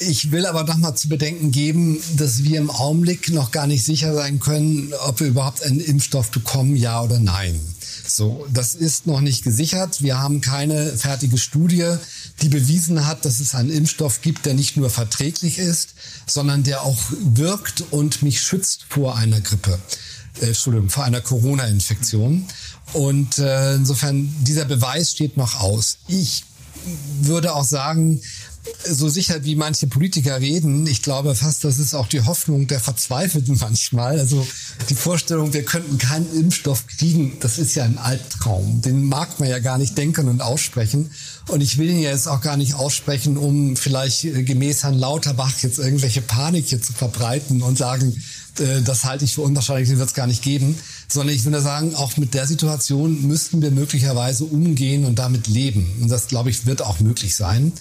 Ich 0.00 0.30
will 0.30 0.46
aber 0.46 0.64
noch 0.64 0.78
mal 0.78 0.94
zu 0.94 1.10
bedenken 1.10 1.52
geben, 1.52 2.00
dass 2.16 2.42
wir 2.42 2.58
im 2.58 2.70
Augenblick 2.70 3.30
noch 3.32 3.50
gar 3.50 3.66
nicht 3.66 3.84
sicher 3.84 4.14
sein 4.14 4.40
können, 4.40 4.94
ob 5.06 5.20
wir 5.20 5.26
überhaupt 5.26 5.62
einen 5.62 5.80
Impfstoff 5.80 6.30
bekommen, 6.30 6.74
ja 6.74 7.02
oder 7.02 7.18
nein. 7.20 7.60
So, 8.10 8.46
das 8.52 8.74
ist 8.74 9.06
noch 9.06 9.20
nicht 9.20 9.44
gesichert. 9.44 10.02
Wir 10.02 10.18
haben 10.18 10.40
keine 10.40 10.96
fertige 10.96 11.36
Studie, 11.36 11.96
die 12.40 12.48
bewiesen 12.48 13.06
hat, 13.06 13.24
dass 13.24 13.38
es 13.40 13.54
einen 13.54 13.70
Impfstoff 13.70 14.22
gibt, 14.22 14.46
der 14.46 14.54
nicht 14.54 14.76
nur 14.76 14.88
verträglich 14.88 15.58
ist, 15.58 15.90
sondern 16.26 16.62
der 16.62 16.82
auch 16.82 16.98
wirkt 17.20 17.84
und 17.90 18.22
mich 18.22 18.40
schützt 18.40 18.86
vor 18.88 19.16
einer 19.16 19.40
Grippe. 19.40 19.78
Äh, 20.40 20.46
Entschuldigung, 20.46 20.88
vor 20.88 21.04
einer 21.04 21.20
Corona-Infektion. 21.20 22.46
Und 22.94 23.38
äh, 23.38 23.74
insofern, 23.74 24.34
dieser 24.40 24.64
Beweis 24.64 25.10
steht 25.10 25.36
noch 25.36 25.60
aus. 25.60 25.98
Ich 26.08 26.44
würde 27.20 27.54
auch 27.54 27.64
sagen, 27.64 28.20
so 28.84 29.08
sicher 29.08 29.44
wie 29.44 29.54
manche 29.54 29.86
Politiker 29.86 30.40
reden, 30.40 30.86
ich 30.86 31.02
glaube 31.02 31.34
fast, 31.34 31.64
das 31.64 31.78
ist 31.78 31.94
auch 31.94 32.06
die 32.06 32.22
Hoffnung 32.22 32.66
der 32.66 32.80
Verzweifelten 32.80 33.56
manchmal. 33.60 34.18
Also 34.18 34.46
die 34.88 34.94
Vorstellung, 34.94 35.52
wir 35.52 35.64
könnten 35.64 35.98
keinen 35.98 36.32
Impfstoff 36.34 36.86
kriegen, 36.86 37.36
das 37.40 37.58
ist 37.58 37.74
ja 37.74 37.84
ein 37.84 37.98
Albtraum. 37.98 38.82
Den 38.82 39.04
mag 39.04 39.40
man 39.40 39.48
ja 39.48 39.58
gar 39.58 39.78
nicht 39.78 39.96
denken 39.96 40.28
und 40.28 40.40
aussprechen. 40.40 41.10
Und 41.48 41.60
ich 41.60 41.78
will 41.78 41.88
ihn 41.88 42.00
ja 42.00 42.10
jetzt 42.10 42.28
auch 42.28 42.40
gar 42.40 42.56
nicht 42.56 42.74
aussprechen, 42.74 43.36
um 43.36 43.76
vielleicht 43.76 44.22
gemäß 44.22 44.84
Herrn 44.84 44.98
Lauterbach 44.98 45.58
jetzt 45.60 45.78
irgendwelche 45.78 46.20
Panik 46.20 46.66
hier 46.68 46.82
zu 46.82 46.92
verbreiten 46.92 47.62
und 47.62 47.78
sagen, 47.78 48.14
äh, 48.58 48.82
das 48.82 49.04
halte 49.04 49.24
ich 49.24 49.34
für 49.34 49.42
unwahrscheinlich, 49.42 49.88
den 49.88 49.98
wird 49.98 50.08
es 50.08 50.14
gar 50.14 50.26
nicht 50.26 50.42
geben. 50.42 50.76
Sondern 51.08 51.34
ich 51.34 51.44
würde 51.44 51.62
sagen, 51.62 51.94
auch 51.94 52.16
mit 52.18 52.34
der 52.34 52.46
Situation 52.46 53.26
müssten 53.26 53.62
wir 53.62 53.70
möglicherweise 53.70 54.44
umgehen 54.44 55.06
und 55.06 55.18
damit 55.18 55.46
leben. 55.48 55.90
Und 56.02 56.10
das, 56.10 56.28
glaube 56.28 56.50
ich, 56.50 56.66
wird 56.66 56.82
auch 56.82 57.00
möglich 57.00 57.34
sein. 57.34 57.72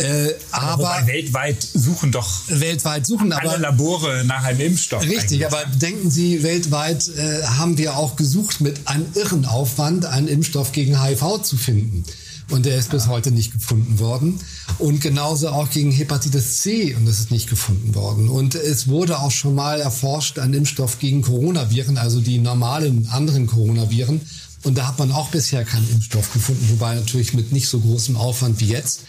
Äh, 0.00 0.34
aber, 0.50 0.90
aber 0.90 1.06
weltweit 1.06 1.62
suchen 1.62 2.10
doch 2.10 2.28
weltweit 2.48 3.06
suchen 3.06 3.32
alle 3.32 3.50
aber, 3.50 3.58
Labore 3.58 4.24
nach 4.24 4.44
einem 4.44 4.60
Impfstoff. 4.60 5.02
Richtig, 5.02 5.44
eigentlich. 5.44 5.46
aber 5.46 5.64
denken 5.76 6.10
Sie, 6.10 6.42
weltweit 6.42 7.08
äh, 7.08 7.42
haben 7.44 7.76
wir 7.76 7.96
auch 7.96 8.16
gesucht, 8.16 8.60
mit 8.60 8.88
einem 8.88 9.06
irren 9.14 9.44
Aufwand 9.44 10.06
einen 10.06 10.28
Impfstoff 10.28 10.72
gegen 10.72 11.02
HIV 11.02 11.42
zu 11.42 11.56
finden. 11.56 12.04
Und 12.50 12.66
der 12.66 12.76
ist 12.76 12.90
bis 12.90 13.06
heute 13.06 13.30
nicht 13.30 13.52
gefunden 13.52 14.00
worden. 14.00 14.40
Und 14.78 15.00
genauso 15.00 15.50
auch 15.50 15.70
gegen 15.70 15.92
Hepatitis 15.92 16.60
C 16.60 16.94
und 16.94 17.06
das 17.06 17.20
ist 17.20 17.30
nicht 17.30 17.48
gefunden 17.48 17.94
worden. 17.94 18.28
Und 18.28 18.56
es 18.56 18.88
wurde 18.88 19.20
auch 19.20 19.30
schon 19.30 19.54
mal 19.54 19.80
erforscht, 19.80 20.38
ein 20.38 20.52
Impfstoff 20.52 20.98
gegen 20.98 21.22
Coronaviren, 21.22 21.96
also 21.96 22.20
die 22.20 22.38
normalen 22.38 23.06
anderen 23.08 23.46
Coronaviren. 23.46 24.20
Und 24.62 24.76
da 24.76 24.88
hat 24.88 24.98
man 24.98 25.12
auch 25.12 25.28
bisher 25.28 25.64
keinen 25.64 25.88
Impfstoff 25.90 26.32
gefunden, 26.32 26.66
wobei 26.70 26.96
natürlich 26.96 27.34
mit 27.34 27.52
nicht 27.52 27.68
so 27.68 27.78
großem 27.78 28.16
Aufwand 28.16 28.60
wie 28.60 28.66
jetzt. 28.66 29.02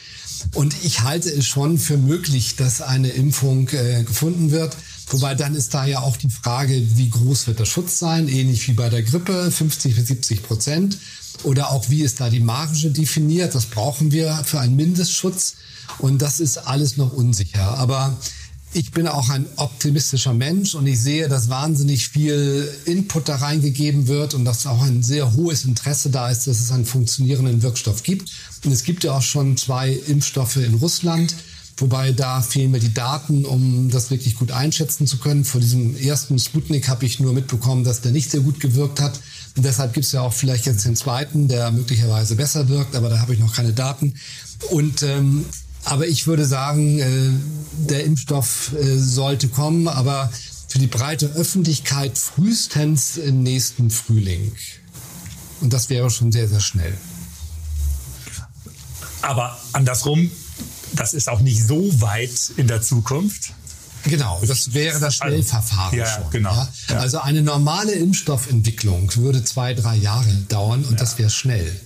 Und 0.53 0.75
ich 0.83 1.01
halte 1.01 1.29
es 1.29 1.45
schon 1.45 1.77
für 1.77 1.97
möglich, 1.97 2.55
dass 2.55 2.81
eine 2.81 3.09
Impfung 3.09 3.69
äh, 3.69 4.03
gefunden 4.03 4.51
wird. 4.51 4.75
Wobei 5.07 5.35
dann 5.35 5.55
ist 5.55 5.73
da 5.73 5.85
ja 5.85 5.99
auch 5.99 6.17
die 6.17 6.29
Frage, 6.29 6.81
wie 6.95 7.09
groß 7.09 7.47
wird 7.47 7.59
der 7.59 7.65
Schutz 7.65 7.99
sein, 7.99 8.27
ähnlich 8.27 8.67
wie 8.67 8.73
bei 8.73 8.89
der 8.89 9.03
Grippe, 9.03 9.51
50 9.51 9.95
bis 9.95 10.07
70 10.07 10.43
Prozent. 10.43 10.97
Oder 11.43 11.71
auch, 11.71 11.89
wie 11.89 12.03
ist 12.03 12.19
da 12.19 12.29
die 12.29 12.39
Marge 12.39 12.91
definiert? 12.91 13.55
Das 13.55 13.65
brauchen 13.65 14.11
wir 14.11 14.41
für 14.45 14.59
einen 14.59 14.75
Mindestschutz. 14.75 15.55
Und 15.97 16.21
das 16.21 16.39
ist 16.39 16.57
alles 16.57 16.97
noch 16.97 17.13
unsicher. 17.13 17.77
Aber 17.77 18.17
ich 18.73 18.91
bin 18.91 19.07
auch 19.07 19.29
ein 19.29 19.45
optimistischer 19.57 20.33
Mensch 20.33 20.75
und 20.75 20.87
ich 20.87 21.01
sehe, 21.01 21.27
dass 21.27 21.49
wahnsinnig 21.49 22.07
viel 22.07 22.69
Input 22.85 23.27
da 23.27 23.35
reingegeben 23.35 24.07
wird 24.07 24.33
und 24.33 24.45
dass 24.45 24.65
auch 24.65 24.81
ein 24.81 25.03
sehr 25.03 25.33
hohes 25.33 25.65
Interesse 25.65 26.09
da 26.09 26.29
ist, 26.29 26.47
dass 26.47 26.61
es 26.61 26.71
einen 26.71 26.85
funktionierenden 26.85 27.61
Wirkstoff 27.63 28.03
gibt. 28.03 28.31
Und 28.63 28.71
es 28.71 28.83
gibt 28.83 29.03
ja 29.03 29.13
auch 29.13 29.21
schon 29.21 29.57
zwei 29.57 29.91
Impfstoffe 29.91 30.55
in 30.55 30.75
Russland, 30.75 31.35
wobei 31.77 32.13
da 32.13 32.41
fehlen 32.41 32.71
mir 32.71 32.79
die 32.79 32.93
Daten, 32.93 33.43
um 33.43 33.89
das 33.89 34.09
wirklich 34.09 34.35
gut 34.35 34.51
einschätzen 34.51 35.05
zu 35.05 35.17
können. 35.17 35.43
Vor 35.43 35.59
diesem 35.59 35.97
ersten 35.97 36.39
Sputnik 36.39 36.87
habe 36.87 37.05
ich 37.05 37.19
nur 37.19 37.33
mitbekommen, 37.33 37.83
dass 37.83 37.99
der 37.99 38.11
nicht 38.13 38.31
sehr 38.31 38.41
gut 38.41 38.61
gewirkt 38.61 39.01
hat. 39.01 39.19
Und 39.57 39.65
deshalb 39.65 39.93
gibt 39.93 40.05
es 40.05 40.13
ja 40.13 40.21
auch 40.21 40.31
vielleicht 40.31 40.65
jetzt 40.65 40.85
den 40.85 40.95
zweiten, 40.95 41.49
der 41.49 41.71
möglicherweise 41.71 42.35
besser 42.35 42.69
wirkt, 42.69 42.95
aber 42.95 43.09
da 43.09 43.19
habe 43.19 43.33
ich 43.33 43.39
noch 43.39 43.53
keine 43.53 43.73
Daten. 43.73 44.13
Und 44.69 45.03
ähm, 45.03 45.45
aber 45.85 46.07
ich 46.07 46.27
würde 46.27 46.45
sagen, 46.45 46.99
äh, 46.99 47.87
der 47.89 48.03
Impfstoff 48.03 48.73
äh, 48.73 48.97
sollte 48.97 49.47
kommen, 49.47 49.87
aber 49.87 50.31
für 50.67 50.79
die 50.79 50.87
breite 50.87 51.27
Öffentlichkeit 51.27 52.17
frühestens 52.17 53.17
im 53.17 53.43
nächsten 53.43 53.89
Frühling. 53.89 54.53
Und 55.59 55.73
das 55.73 55.89
wäre 55.89 56.09
schon 56.09 56.31
sehr, 56.31 56.47
sehr 56.47 56.61
schnell. 56.61 56.97
Aber 59.21 59.57
andersrum, 59.73 60.31
das 60.93 61.13
ist 61.13 61.29
auch 61.29 61.41
nicht 61.41 61.65
so 61.65 62.01
weit 62.01 62.51
in 62.57 62.67
der 62.67 62.81
Zukunft. 62.81 63.53
Genau, 64.03 64.41
das 64.45 64.73
wäre 64.73 64.99
das 64.99 65.21
also, 65.21 65.35
Schnellverfahren 65.35 65.97
ja, 65.97 66.05
schon. 66.05 66.29
Genau. 66.31 66.53
Ja? 66.53 66.69
Ja. 66.89 66.97
Also 66.99 67.19
eine 67.19 67.43
normale 67.43 67.91
Impfstoffentwicklung 67.91 69.15
würde 69.17 69.43
zwei, 69.43 69.73
drei 69.73 69.95
Jahre 69.95 70.33
dauern 70.49 70.83
und 70.85 70.99
das 70.99 71.19
wäre 71.19 71.29
schnell. 71.29 71.79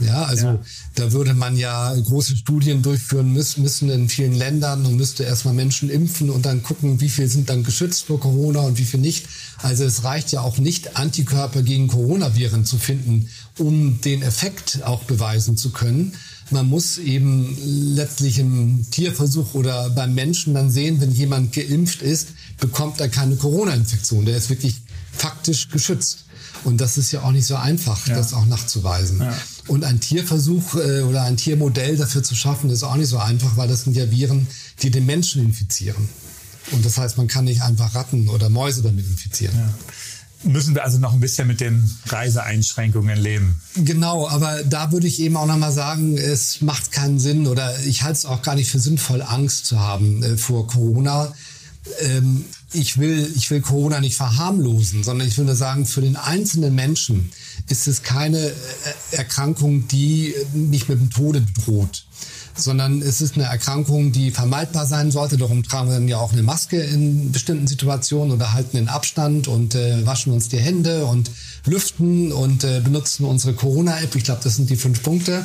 Ja, 0.00 0.24
also 0.24 0.46
ja. 0.46 0.58
da 0.94 1.12
würde 1.12 1.34
man 1.34 1.56
ja 1.56 1.94
große 1.94 2.36
Studien 2.36 2.82
durchführen 2.82 3.32
müssen, 3.32 3.62
müssen 3.62 3.90
in 3.90 4.08
vielen 4.08 4.34
Ländern 4.34 4.86
und 4.86 4.96
müsste 4.96 5.24
erstmal 5.24 5.54
Menschen 5.54 5.90
impfen 5.90 6.30
und 6.30 6.46
dann 6.46 6.62
gucken, 6.62 7.00
wie 7.00 7.08
viel 7.08 7.28
sind 7.28 7.50
dann 7.50 7.64
geschützt 7.64 8.04
vor 8.04 8.20
Corona 8.20 8.60
und 8.60 8.78
wie 8.78 8.84
viel 8.84 9.00
nicht. 9.00 9.26
Also 9.58 9.84
es 9.84 10.04
reicht 10.04 10.32
ja 10.32 10.40
auch 10.40 10.58
nicht, 10.58 10.96
Antikörper 10.96 11.62
gegen 11.62 11.88
Coronaviren 11.88 12.64
zu 12.64 12.78
finden, 12.78 13.28
um 13.58 14.00
den 14.00 14.22
Effekt 14.22 14.82
auch 14.84 15.04
beweisen 15.04 15.56
zu 15.56 15.70
können. 15.70 16.14
Man 16.50 16.66
muss 16.66 16.98
eben 16.98 17.56
letztlich 17.94 18.38
im 18.38 18.84
Tierversuch 18.90 19.54
oder 19.54 19.90
beim 19.90 20.14
Menschen 20.14 20.54
dann 20.54 20.70
sehen, 20.70 21.00
wenn 21.00 21.12
jemand 21.12 21.52
geimpft 21.52 22.02
ist, 22.02 22.28
bekommt 22.58 23.00
er 23.00 23.08
keine 23.08 23.36
Corona-Infektion. 23.36 24.24
Der 24.24 24.36
ist 24.36 24.50
wirklich 24.50 24.76
faktisch 25.12 25.68
geschützt. 25.68 26.24
Und 26.64 26.80
das 26.80 26.98
ist 26.98 27.12
ja 27.12 27.22
auch 27.22 27.32
nicht 27.32 27.46
so 27.46 27.56
einfach, 27.56 28.06
ja. 28.06 28.16
das 28.16 28.34
auch 28.34 28.46
nachzuweisen. 28.46 29.20
Ja. 29.20 29.36
Und 29.66 29.84
ein 29.84 30.00
Tierversuch 30.00 30.74
äh, 30.74 31.02
oder 31.02 31.22
ein 31.22 31.36
Tiermodell 31.36 31.96
dafür 31.96 32.22
zu 32.22 32.34
schaffen, 32.34 32.70
ist 32.70 32.82
auch 32.82 32.96
nicht 32.96 33.08
so 33.08 33.18
einfach, 33.18 33.56
weil 33.56 33.68
das 33.68 33.84
sind 33.84 33.96
ja 33.96 34.10
Viren, 34.10 34.46
die 34.82 34.90
den 34.90 35.06
Menschen 35.06 35.42
infizieren. 35.42 36.08
Und 36.72 36.84
das 36.84 36.98
heißt, 36.98 37.16
man 37.16 37.28
kann 37.28 37.44
nicht 37.44 37.62
einfach 37.62 37.94
Ratten 37.94 38.28
oder 38.28 38.48
Mäuse 38.48 38.82
damit 38.82 39.06
infizieren. 39.06 39.56
Ja. 39.56 39.74
Müssen 40.42 40.74
wir 40.74 40.84
also 40.84 40.98
noch 40.98 41.12
ein 41.12 41.20
bisschen 41.20 41.46
mit 41.46 41.60
den 41.60 41.90
Reiseeinschränkungen 42.06 43.18
leben? 43.18 43.60
Genau, 43.74 44.26
aber 44.26 44.62
da 44.64 44.90
würde 44.90 45.06
ich 45.06 45.20
eben 45.20 45.36
auch 45.36 45.46
nochmal 45.46 45.72
sagen, 45.72 46.16
es 46.16 46.62
macht 46.62 46.92
keinen 46.92 47.18
Sinn 47.18 47.46
oder 47.46 47.78
ich 47.80 48.02
halte 48.04 48.18
es 48.18 48.24
auch 48.24 48.40
gar 48.40 48.54
nicht 48.54 48.70
für 48.70 48.78
sinnvoll, 48.78 49.20
Angst 49.20 49.66
zu 49.66 49.80
haben 49.80 50.22
äh, 50.22 50.38
vor 50.38 50.66
Corona. 50.66 51.34
Ähm, 52.00 52.44
ich 52.72 52.98
will, 52.98 53.32
ich 53.34 53.50
will 53.50 53.60
Corona 53.60 54.00
nicht 54.00 54.16
verharmlosen, 54.16 55.02
sondern 55.02 55.26
ich 55.26 55.36
würde 55.38 55.56
sagen, 55.56 55.86
für 55.86 56.00
den 56.00 56.16
einzelnen 56.16 56.74
Menschen 56.74 57.30
ist 57.68 57.88
es 57.88 58.02
keine 58.02 58.38
äh, 58.38 58.54
Erkrankung, 59.12 59.88
die 59.88 60.34
nicht 60.52 60.88
mit 60.88 61.00
dem 61.00 61.10
Tode 61.10 61.40
bedroht 61.40 62.04
sondern 62.56 63.02
es 63.02 63.20
ist 63.20 63.36
eine 63.36 63.44
Erkrankung, 63.44 64.12
die 64.12 64.30
vermeidbar 64.30 64.86
sein 64.86 65.10
sollte. 65.10 65.36
Darum 65.36 65.62
tragen 65.62 65.88
wir 65.88 65.94
dann 65.94 66.08
ja 66.08 66.18
auch 66.18 66.32
eine 66.32 66.42
Maske 66.42 66.80
in 66.80 67.32
bestimmten 67.32 67.66
Situationen 67.66 68.32
oder 68.32 68.52
halten 68.52 68.76
den 68.76 68.88
Abstand 68.88 69.48
und 69.48 69.74
äh, 69.74 70.04
waschen 70.06 70.32
uns 70.32 70.48
die 70.48 70.58
Hände 70.58 71.06
und 71.06 71.30
lüften 71.66 72.32
und 72.32 72.64
äh, 72.64 72.80
benutzen 72.80 73.24
unsere 73.24 73.54
Corona-App. 73.54 74.14
Ich 74.14 74.24
glaube, 74.24 74.40
das 74.44 74.56
sind 74.56 74.70
die 74.70 74.76
fünf 74.76 75.02
Punkte. 75.02 75.44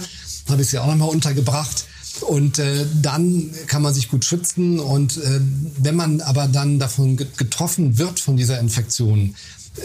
Habe 0.49 0.61
ich 0.61 0.69
sie 0.69 0.79
auch 0.79 0.87
nochmal 0.87 1.09
untergebracht. 1.09 1.85
Und 2.21 2.59
äh, 2.59 2.85
dann 3.01 3.51
kann 3.67 3.81
man 3.81 3.93
sich 3.93 4.09
gut 4.09 4.25
schützen. 4.25 4.79
Und 4.79 5.17
äh, 5.17 5.39
wenn 5.77 5.95
man 5.95 6.21
aber 6.21 6.47
dann 6.47 6.79
davon 6.79 7.17
getroffen 7.17 7.97
wird 7.97 8.19
von 8.19 8.37
dieser 8.37 8.59
Infektion, 8.59 9.35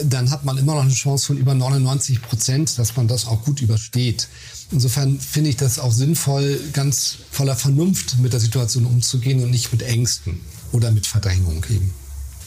dann 0.03 0.29
hat 0.29 0.45
man 0.45 0.57
immer 0.57 0.75
noch 0.75 0.83
eine 0.83 0.93
Chance 0.93 1.27
von 1.27 1.37
über 1.37 1.53
99 1.53 2.21
Prozent, 2.21 2.77
dass 2.79 2.95
man 2.95 3.07
das 3.07 3.27
auch 3.27 3.43
gut 3.43 3.61
übersteht. 3.61 4.27
Insofern 4.71 5.19
finde 5.19 5.49
ich 5.49 5.57
das 5.57 5.79
auch 5.79 5.91
sinnvoll, 5.91 6.59
ganz 6.71 7.17
voller 7.29 7.55
Vernunft 7.55 8.17
mit 8.19 8.31
der 8.31 8.39
Situation 8.39 8.85
umzugehen 8.85 9.43
und 9.43 9.51
nicht 9.51 9.71
mit 9.71 9.81
Ängsten 9.81 10.39
oder 10.71 10.91
mit 10.91 11.07
Verdrängung 11.07 11.65
eben. 11.69 11.93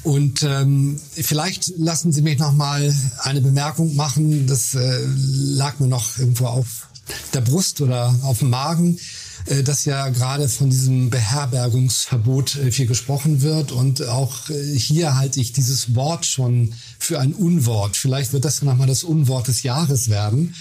Und 0.02 0.42
ähm, 0.42 1.00
vielleicht 1.12 1.72
lassen 1.78 2.12
Sie 2.12 2.22
mich 2.22 2.38
noch 2.38 2.52
mal 2.52 2.94
eine 3.22 3.40
Bemerkung 3.40 3.96
machen. 3.96 4.46
Das 4.46 4.74
äh, 4.74 5.00
lag 5.06 5.78
mir 5.80 5.88
noch 5.88 6.18
irgendwo 6.18 6.46
auf 6.46 6.88
der 7.32 7.40
Brust 7.40 7.80
oder 7.80 8.14
auf 8.22 8.40
dem 8.40 8.50
Magen. 8.50 8.98
Äh, 9.46 9.62
dass 9.62 9.84
ja 9.84 10.08
gerade 10.08 10.48
von 10.48 10.70
diesem 10.70 11.10
Beherbergungsverbot 11.10 12.56
äh, 12.56 12.70
viel 12.70 12.86
gesprochen 12.86 13.42
wird. 13.42 13.72
Und 13.72 14.06
auch 14.06 14.48
äh, 14.48 14.78
hier 14.78 15.16
halte 15.16 15.40
ich 15.40 15.52
dieses 15.52 15.94
Wort 15.94 16.24
schon 16.24 16.72
für 16.98 17.20
ein 17.20 17.34
Unwort. 17.34 17.96
Vielleicht 17.96 18.32
wird 18.32 18.44
das 18.44 18.62
nochmal 18.62 18.86
das 18.86 19.04
Unwort 19.04 19.48
des 19.48 19.62
Jahres 19.62 20.08
werden. 20.08 20.54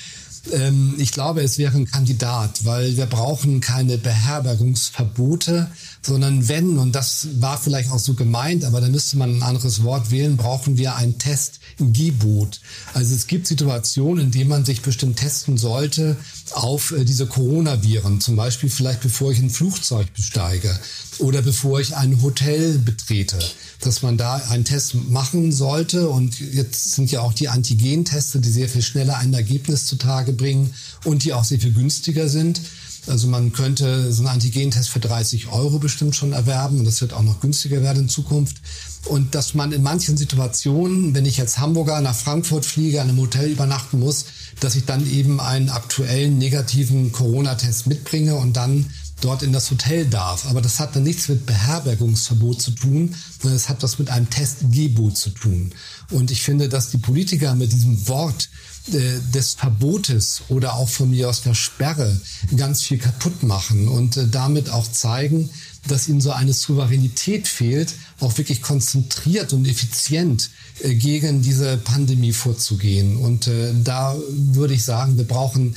Ähm, 0.51 0.95
ich 0.97 1.11
glaube, 1.11 1.41
es 1.41 1.57
wäre 1.57 1.77
ein 1.77 1.89
Kandidat, 1.89 2.65
weil 2.65 2.97
wir 2.97 3.05
brauchen 3.05 3.61
keine 3.61 3.97
Beherbergungsverbote, 3.97 5.71
sondern 6.01 6.49
wenn, 6.49 6.77
und 6.77 6.93
das 6.93 7.27
war 7.39 7.57
vielleicht 7.57 7.89
auch 7.91 7.99
so 7.99 8.13
gemeint, 8.13 8.65
aber 8.65 8.81
da 8.81 8.89
müsste 8.89 9.17
man 9.17 9.37
ein 9.37 9.43
anderes 9.43 9.83
Wort 9.83 10.11
wählen, 10.11 10.35
brauchen 10.35 10.77
wir 10.77 10.97
ein 10.97 11.17
Testgebot. 11.17 12.59
Also 12.93 13.15
es 13.15 13.27
gibt 13.27 13.47
Situationen, 13.47 14.25
in 14.25 14.31
denen 14.31 14.49
man 14.49 14.65
sich 14.65 14.81
bestimmt 14.81 15.17
testen 15.17 15.57
sollte 15.57 16.17
auf 16.51 16.91
äh, 16.91 17.05
diese 17.05 17.25
Coronaviren, 17.25 18.21
zum 18.21 18.35
Beispiel 18.35 18.69
vielleicht 18.69 19.01
bevor 19.01 19.31
ich 19.31 19.39
ein 19.39 19.49
Flugzeug 19.49 20.13
besteige 20.13 20.77
oder 21.19 21.41
bevor 21.41 21.79
ich 21.79 21.95
ein 21.95 22.21
Hotel 22.21 22.77
betrete, 22.79 23.39
dass 23.81 24.01
man 24.01 24.17
da 24.17 24.35
einen 24.49 24.65
Test 24.65 24.95
machen 25.09 25.51
sollte. 25.51 26.09
Und 26.09 26.39
jetzt 26.39 26.91
sind 26.93 27.11
ja 27.11 27.21
auch 27.21 27.33
die 27.33 27.49
Antigenteste, 27.49 28.39
die 28.39 28.51
sehr 28.51 28.69
viel 28.69 28.81
schneller 28.81 29.17
ein 29.17 29.33
Ergebnis 29.33 29.85
zutage 29.85 30.33
bringen 30.33 30.73
und 31.05 31.23
die 31.23 31.33
auch 31.33 31.43
sehr 31.43 31.59
viel 31.59 31.73
günstiger 31.73 32.29
sind. 32.29 32.61
Also 33.05 33.27
man 33.27 33.51
könnte 33.51 34.13
so 34.13 34.21
einen 34.21 34.33
Antigentest 34.33 34.89
für 34.89 35.01
30 35.01 35.51
Euro 35.51 35.77
bestimmt 35.77 36.15
schon 36.15 36.31
erwerben 36.31 36.79
und 36.79 36.85
das 36.85 37.01
wird 37.01 37.11
auch 37.11 37.21
noch 37.21 37.41
günstiger 37.41 37.81
werden 37.81 38.03
in 38.03 38.09
Zukunft. 38.09 38.57
Und 39.05 39.35
dass 39.35 39.53
man 39.53 39.73
in 39.73 39.83
manchen 39.83 40.15
Situationen, 40.15 41.13
wenn 41.13 41.25
ich 41.25 41.35
jetzt 41.35 41.57
Hamburger 41.57 41.99
nach 41.99 42.15
Frankfurt 42.15 42.65
fliege, 42.65 43.01
an 43.01 43.09
einem 43.09 43.19
Hotel 43.19 43.49
übernachten 43.51 43.99
muss, 43.99 44.25
dass 44.59 44.75
ich 44.75 44.85
dann 44.85 45.09
eben 45.09 45.39
einen 45.39 45.69
aktuellen 45.69 46.37
negativen 46.37 47.11
Corona-Test 47.11 47.87
mitbringe 47.87 48.35
und 48.35 48.53
dann 48.53 48.85
dort 49.21 49.43
in 49.43 49.53
das 49.53 49.71
Hotel 49.71 50.05
darf. 50.05 50.45
Aber 50.47 50.61
das 50.61 50.79
hat 50.79 50.95
dann 50.95 51.03
nichts 51.03 51.29
mit 51.29 51.45
Beherbergungsverbot 51.45 52.61
zu 52.61 52.71
tun, 52.71 53.15
sondern 53.41 53.55
es 53.55 53.69
hat 53.69 53.83
was 53.83 53.99
mit 53.99 54.09
einem 54.09 54.29
Testgebot 54.29 55.17
zu 55.17 55.29
tun. 55.29 55.71
Und 56.11 56.31
ich 56.31 56.41
finde, 56.41 56.69
dass 56.69 56.89
die 56.89 56.97
Politiker 56.97 57.55
mit 57.55 57.71
diesem 57.71 58.07
Wort 58.07 58.49
äh, 58.91 59.19
des 59.33 59.53
Verbotes 59.53 60.41
oder 60.49 60.75
auch 60.75 60.89
von 60.89 61.09
mir 61.09 61.29
aus 61.29 61.41
der 61.41 61.53
Sperre 61.53 62.19
ganz 62.57 62.81
viel 62.81 62.97
kaputt 62.97 63.43
machen 63.43 63.87
und 63.87 64.17
äh, 64.17 64.27
damit 64.27 64.69
auch 64.69 64.91
zeigen, 64.91 65.49
dass 65.87 66.07
ihnen 66.07 66.21
so 66.21 66.31
eine 66.31 66.53
Souveränität 66.53 67.47
fehlt, 67.47 67.93
auch 68.19 68.37
wirklich 68.37 68.61
konzentriert 68.61 69.53
und 69.53 69.67
effizient 69.67 70.49
äh, 70.81 70.95
gegen 70.95 71.41
diese 71.41 71.77
Pandemie 71.77 72.33
vorzugehen. 72.33 73.17
Und 73.17 73.49
da 73.83 74.15
würde 74.29 74.73
ich 74.73 74.83
sagen, 74.83 75.17
wir 75.17 75.27
brauchen 75.27 75.75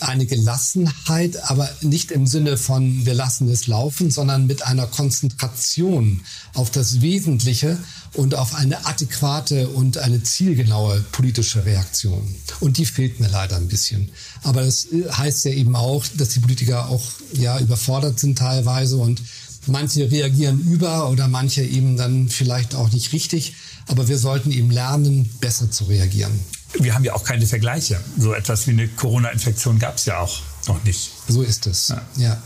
eine 0.00 0.26
Gelassenheit, 0.26 1.50
aber 1.50 1.70
nicht 1.80 2.10
im 2.10 2.26
Sinne 2.26 2.56
von 2.56 3.06
wir 3.06 3.14
lassen 3.14 3.48
es 3.48 3.66
laufen, 3.66 4.10
sondern 4.10 4.46
mit 4.46 4.66
einer 4.66 4.86
Konzentration 4.86 6.20
auf 6.54 6.70
das 6.70 7.00
Wesentliche 7.00 7.78
und 8.14 8.34
auf 8.34 8.54
eine 8.54 8.86
adäquate 8.86 9.68
und 9.68 9.98
eine 9.98 10.22
zielgenaue 10.22 11.04
politische 11.12 11.64
Reaktion. 11.64 12.34
Und 12.60 12.78
die 12.78 12.86
fehlt 12.86 13.20
mir 13.20 13.28
leider 13.28 13.56
ein 13.56 13.68
bisschen. 13.68 14.10
Aber 14.42 14.62
das 14.62 14.88
heißt 14.92 15.44
ja 15.44 15.52
eben 15.52 15.76
auch, 15.76 16.04
dass 16.16 16.30
die 16.30 16.40
Politiker 16.40 16.88
auch 16.88 17.04
ja 17.32 17.58
überfordert 17.60 18.18
sind 18.18 18.38
teilweise 18.38 18.96
und 18.96 19.22
manche 19.66 20.10
reagieren 20.10 20.60
über 20.60 21.08
oder 21.10 21.28
manche 21.28 21.62
eben 21.62 21.96
dann 21.96 22.28
vielleicht 22.28 22.74
auch 22.74 22.90
nicht 22.90 23.12
richtig. 23.12 23.54
Aber 23.86 24.08
wir 24.08 24.18
sollten 24.18 24.50
eben 24.50 24.70
lernen, 24.70 25.30
besser 25.40 25.70
zu 25.70 25.84
reagieren 25.84 26.32
wir 26.80 26.94
haben 26.94 27.04
ja 27.04 27.14
auch 27.14 27.24
keine 27.24 27.46
Vergleiche. 27.46 28.00
So 28.18 28.34
etwas 28.34 28.66
wie 28.66 28.72
eine 28.72 28.88
Corona-Infektion 28.88 29.78
gab 29.78 29.96
es 29.96 30.06
ja 30.06 30.18
auch 30.18 30.40
noch 30.66 30.82
nicht. 30.84 31.12
So 31.28 31.42
ist 31.42 31.66
es. 31.66 31.88
Ja. 31.88 32.02
ja. 32.16 32.42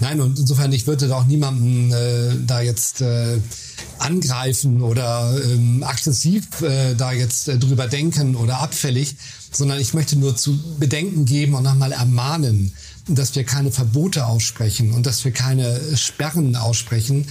Nein, 0.00 0.20
und 0.20 0.38
insofern, 0.38 0.72
ich 0.72 0.86
würde 0.86 1.14
auch 1.14 1.26
niemanden 1.26 1.92
äh, 1.92 2.34
da 2.46 2.60
jetzt 2.60 3.00
äh, 3.00 3.38
angreifen 3.98 4.82
oder 4.82 5.38
ähm, 5.44 5.82
aggressiv 5.82 6.60
äh, 6.62 6.94
da 6.94 7.12
jetzt 7.12 7.48
äh, 7.48 7.58
drüber 7.58 7.86
denken 7.88 8.36
oder 8.36 8.60
abfällig, 8.60 9.16
sondern 9.50 9.80
ich 9.80 9.94
möchte 9.94 10.16
nur 10.16 10.36
zu 10.36 10.58
bedenken 10.78 11.24
geben 11.24 11.54
und 11.54 11.62
nochmal 11.62 11.92
ermahnen, 11.92 12.72
dass 13.08 13.34
wir 13.34 13.44
keine 13.44 13.70
Verbote 13.70 14.26
aussprechen 14.26 14.92
und 14.92 15.06
dass 15.06 15.24
wir 15.24 15.32
keine 15.32 15.96
Sperren 15.96 16.56
aussprechen, 16.56 17.26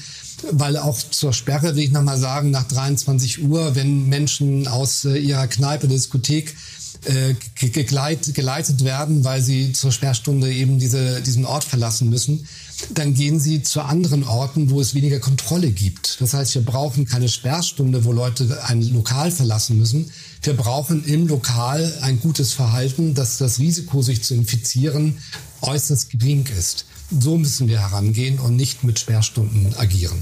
weil 0.51 0.77
auch 0.77 0.97
zur 0.97 1.33
Sperre 1.33 1.75
will 1.75 1.83
ich 1.83 1.91
nochmal 1.91 2.17
sagen, 2.17 2.51
nach 2.51 2.67
23 2.67 3.43
Uhr, 3.43 3.75
wenn 3.75 4.07
Menschen 4.09 4.67
aus 4.67 5.05
äh, 5.05 5.17
ihrer 5.17 5.47
Kneipe, 5.47 5.87
Diskothek 5.87 6.55
äh, 7.05 7.33
gegleit, 7.55 8.33
geleitet 8.33 8.83
werden, 8.83 9.23
weil 9.23 9.41
sie 9.41 9.73
zur 9.73 9.91
Sperrstunde 9.91 10.51
eben 10.51 10.79
diese, 10.79 11.21
diesen 11.21 11.45
Ort 11.45 11.63
verlassen 11.63 12.09
müssen, 12.09 12.47
dann 12.93 13.13
gehen 13.13 13.39
sie 13.39 13.63
zu 13.63 13.81
anderen 13.81 14.23
Orten, 14.23 14.69
wo 14.69 14.81
es 14.81 14.95
weniger 14.95 15.19
Kontrolle 15.19 15.71
gibt. 15.71 16.19
Das 16.19 16.33
heißt, 16.33 16.55
wir 16.55 16.63
brauchen 16.63 17.05
keine 17.05 17.29
Sperrstunde, 17.29 18.05
wo 18.05 18.11
Leute 18.11 18.63
ein 18.65 18.81
Lokal 18.93 19.31
verlassen 19.31 19.77
müssen. 19.77 20.11
Wir 20.41 20.53
brauchen 20.53 21.03
im 21.05 21.27
Lokal 21.27 21.93
ein 22.01 22.19
gutes 22.19 22.53
Verhalten, 22.53 23.13
dass 23.13 23.37
das 23.37 23.59
Risiko, 23.59 24.01
sich 24.01 24.23
zu 24.23 24.33
infizieren, 24.33 25.17
äußerst 25.61 26.11
gering 26.11 26.45
ist. 26.57 26.85
So 27.19 27.37
müssen 27.37 27.67
wir 27.67 27.79
herangehen 27.79 28.39
und 28.39 28.55
nicht 28.55 28.83
mit 28.83 28.99
Sperrstunden 28.99 29.75
agieren. 29.77 30.17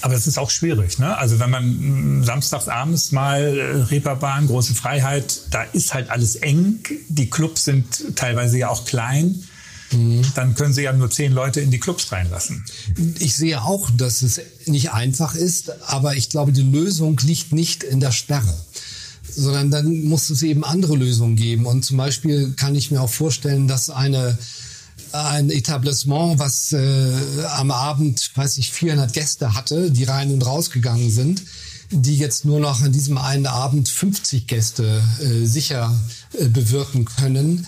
Aber 0.00 0.14
es 0.14 0.26
ist 0.26 0.36
auch 0.36 0.50
schwierig, 0.50 0.98
ne? 0.98 1.16
Also 1.16 1.38
wenn 1.38 1.48
man 1.48 2.18
mm, 2.18 2.24
samstags 2.24 2.68
abends 2.68 3.10
mal 3.12 3.40
äh, 3.40 3.76
Reeperbahn, 3.84 4.48
große 4.48 4.74
Freiheit, 4.74 5.40
da 5.50 5.62
ist 5.62 5.94
halt 5.94 6.10
alles 6.10 6.36
eng. 6.36 6.80
Die 7.08 7.30
Clubs 7.30 7.64
sind 7.64 8.16
teilweise 8.16 8.58
ja 8.58 8.68
auch 8.68 8.84
klein. 8.84 9.42
Mhm. 9.92 10.22
Dann 10.34 10.54
können 10.56 10.74
Sie 10.74 10.82
ja 10.82 10.92
nur 10.92 11.10
zehn 11.10 11.32
Leute 11.32 11.60
in 11.60 11.70
die 11.70 11.80
Clubs 11.80 12.12
reinlassen. 12.12 12.64
Ich 13.18 13.34
sehe 13.34 13.62
auch, 13.62 13.88
dass 13.96 14.20
es 14.20 14.40
nicht 14.66 14.92
einfach 14.92 15.34
ist, 15.34 15.72
aber 15.88 16.16
ich 16.16 16.28
glaube, 16.28 16.52
die 16.52 16.62
Lösung 16.62 17.18
liegt 17.22 17.52
nicht 17.52 17.82
in 17.82 18.00
der 18.00 18.12
Sperre 18.12 18.54
sondern 19.36 19.70
dann 19.70 20.04
muss 20.04 20.30
es 20.30 20.42
eben 20.42 20.64
andere 20.64 20.96
Lösungen 20.96 21.34
geben. 21.34 21.66
Und 21.66 21.84
zum 21.84 21.96
Beispiel 21.96 22.52
kann 22.56 22.74
ich 22.74 22.90
mir 22.90 23.00
auch 23.00 23.10
vorstellen, 23.10 23.66
dass 23.68 23.90
eine 23.90 24.38
ein 25.14 25.50
Etablissement, 25.50 26.38
was 26.38 26.72
äh, 26.72 27.12
am 27.56 27.70
Abend, 27.70 28.30
weiß 28.34 28.58
ich, 28.58 28.72
400 28.72 29.12
Gäste 29.12 29.54
hatte, 29.54 29.90
die 29.90 30.04
rein 30.04 30.32
und 30.32 30.44
rausgegangen 30.44 31.10
sind, 31.10 31.42
die 31.90 32.16
jetzt 32.16 32.44
nur 32.44 32.58
noch 32.58 32.82
an 32.82 32.92
diesem 32.92 33.18
einen 33.18 33.46
Abend 33.46 33.88
50 33.88 34.46
Gäste 34.46 35.02
äh, 35.20 35.46
sicher 35.46 35.96
äh, 36.38 36.48
bewirken 36.48 37.04
können, 37.04 37.66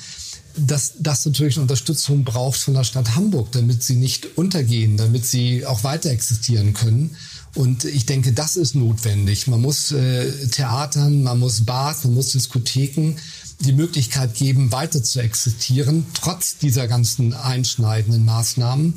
dass 0.57 0.95
das 0.99 1.25
natürlich 1.25 1.57
eine 1.57 1.63
Unterstützung 1.63 2.25
braucht 2.25 2.59
von 2.59 2.75
der 2.75 2.85
Stadt 2.85 3.15
Hamburg, 3.15 3.53
damit 3.53 3.83
sie 3.83 3.97
nicht 3.97 4.37
untergehen, 4.37 4.97
damit 4.97 5.25
sie 5.25 5.67
auch 5.67 5.85
weiter 5.85 6.11
existieren 6.11 6.73
können. 6.73 7.15
Und 7.55 7.85
ich 7.85 8.07
denke, 8.07 8.33
das 8.33 8.57
ist 8.57 8.75
notwendig. 8.75 9.47
Man 9.47 9.61
muss 9.61 9.93
äh, 9.93 10.31
Theatern, 10.49 11.23
man 11.23 11.39
muss 11.39 11.65
Bars, 11.65 12.05
man 12.05 12.15
muss 12.15 12.33
Diskotheken 12.33 13.15
die 13.61 13.73
Möglichkeit 13.73 14.35
geben, 14.35 14.71
weiter 14.73 15.03
zu 15.03 15.21
existieren, 15.21 16.07
trotz 16.15 16.59
dieser 16.59 16.89
ganzen 16.89 17.33
einschneidenden 17.33 18.25
Maßnahmen. 18.25 18.95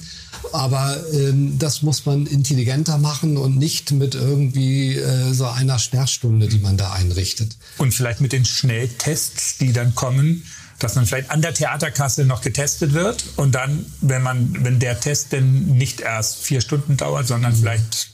Aber 0.52 0.98
ähm, 1.14 1.58
das 1.60 1.82
muss 1.82 2.06
man 2.06 2.26
intelligenter 2.26 2.98
machen 2.98 3.38
und 3.38 3.58
nicht 3.58 3.92
mit 3.92 4.16
irgendwie 4.16 4.96
äh, 4.96 5.34
so 5.34 5.48
einer 5.48 5.80
Sperrstunde, 5.80 6.48
die 6.48 6.60
man 6.60 6.78
da 6.78 6.94
einrichtet. 6.94 7.58
Und 7.78 7.94
vielleicht 7.94 8.22
mit 8.22 8.32
den 8.32 8.46
Schnelltests, 8.46 9.58
die 9.58 9.74
dann 9.74 9.96
kommen, 9.96 10.44
dass 10.80 10.96
man 10.96 11.06
vielleicht 11.06 11.30
an 11.30 11.42
der 11.42 11.54
Theaterkasse 11.54 12.26
noch 12.26 12.42
getestet 12.42 12.94
wird 12.94 13.24
und 13.36 13.54
dann, 13.54 13.86
wenn 14.02 14.24
man, 14.24 14.64
wenn 14.64 14.80
der 14.80 15.00
Test 15.00 15.34
denn 15.34 15.66
nicht 15.66 16.00
erst 16.00 16.38
vier 16.38 16.62
Stunden 16.62 16.96
dauert, 16.96 17.28
sondern 17.28 17.54
vielleicht 17.54 18.12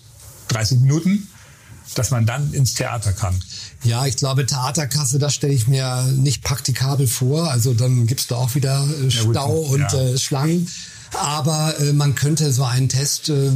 30 0.47 0.79
Minuten, 0.79 1.27
dass 1.93 2.11
man 2.11 2.25
dann 2.25 2.53
ins 2.53 2.73
Theater 2.73 3.13
kann. 3.13 3.39
Ja, 3.83 4.05
ich 4.05 4.17
glaube, 4.17 4.45
Theaterkasse, 4.45 5.19
das 5.19 5.33
stelle 5.35 5.53
ich 5.53 5.67
mir 5.67 6.03
nicht 6.15 6.43
praktikabel 6.43 7.07
vor. 7.07 7.51
Also 7.51 7.73
dann 7.73 8.07
gibt's 8.07 8.27
da 8.27 8.35
auch 8.35 8.55
wieder 8.55 8.87
äh, 9.03 9.11
Stau 9.11 9.63
ja, 9.63 9.69
und 9.69 9.91
ja. 9.91 10.01
äh, 10.01 10.17
Schlangen. 10.17 10.67
Aber 11.13 11.79
äh, 11.79 11.93
man 11.93 12.15
könnte 12.15 12.51
so 12.51 12.63
einen 12.63 12.89
Test 12.89 13.29
äh, 13.29 13.51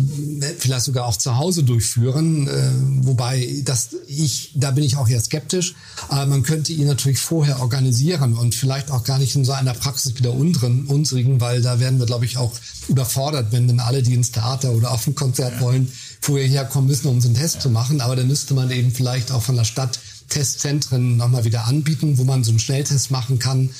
vielleicht 0.60 0.86
sogar 0.86 1.06
auch 1.06 1.18
zu 1.18 1.38
Hause 1.38 1.64
durchführen, 1.64 2.48
äh, 2.48 3.06
wobei 3.06 3.62
das 3.66 3.90
ich 4.08 4.52
da 4.56 4.72
bin 4.72 4.84
ich 4.84 4.96
auch 4.98 5.10
eher 5.10 5.20
skeptisch. 5.20 5.76
Aber 6.08 6.26
man 6.28 6.44
könnte 6.44 6.72
ihn 6.72 6.88
natürlich 6.88 7.20
vorher 7.20 7.60
organisieren 7.60 8.36
und 8.36 8.56
vielleicht 8.56 8.92
auch 8.92 9.04
gar 9.04 9.20
nicht 9.20 9.36
in 9.36 9.46
so 9.46 9.52
einer 9.52 9.74
Praxis 9.74 10.16
wie 10.16 10.22
der 10.22 10.34
unseren, 10.34 10.86
unsrigen, 10.86 11.42
weil 11.42 11.62
da 11.62 11.80
werden 11.80 12.00
wir 12.00 12.06
glaube 12.06 12.26
ich 12.26 12.38
auch 12.38 12.54
überfordert, 12.88 13.52
wenn 13.52 13.68
dann 13.68 13.80
alle, 13.80 14.04
die 14.04 14.14
ins 14.14 14.32
Theater 14.32 14.72
oder 14.72 14.92
auf 14.92 15.06
ein 15.08 15.16
Konzert 15.16 15.56
ja. 15.56 15.62
wollen, 15.62 15.92
vorher 16.22 16.48
herkommen 16.48 16.88
müssen, 16.90 17.08
um 17.08 17.22
so 17.22 17.28
einen 17.28 17.38
Test 17.38 17.62
zu 17.62 17.70
machen. 17.70 18.02
Aber 18.02 18.16
dann 18.16 18.28
müsste 18.28 18.54
man 18.54 18.70
eben 18.72 18.92
vielleicht 18.92 19.32
auch 19.32 19.42
von 19.42 19.56
der 19.56 19.64
Stadt 19.66 20.00
Testzentren 20.30 21.18
nochmal 21.18 21.44
wieder 21.44 21.66
anbieten, 21.66 22.18
wo 22.18 22.24
man 22.24 22.44
so 22.44 22.52
einen 22.52 22.60
Schnelltest 22.60 23.10
machen 23.10 23.40
kann 23.40 23.72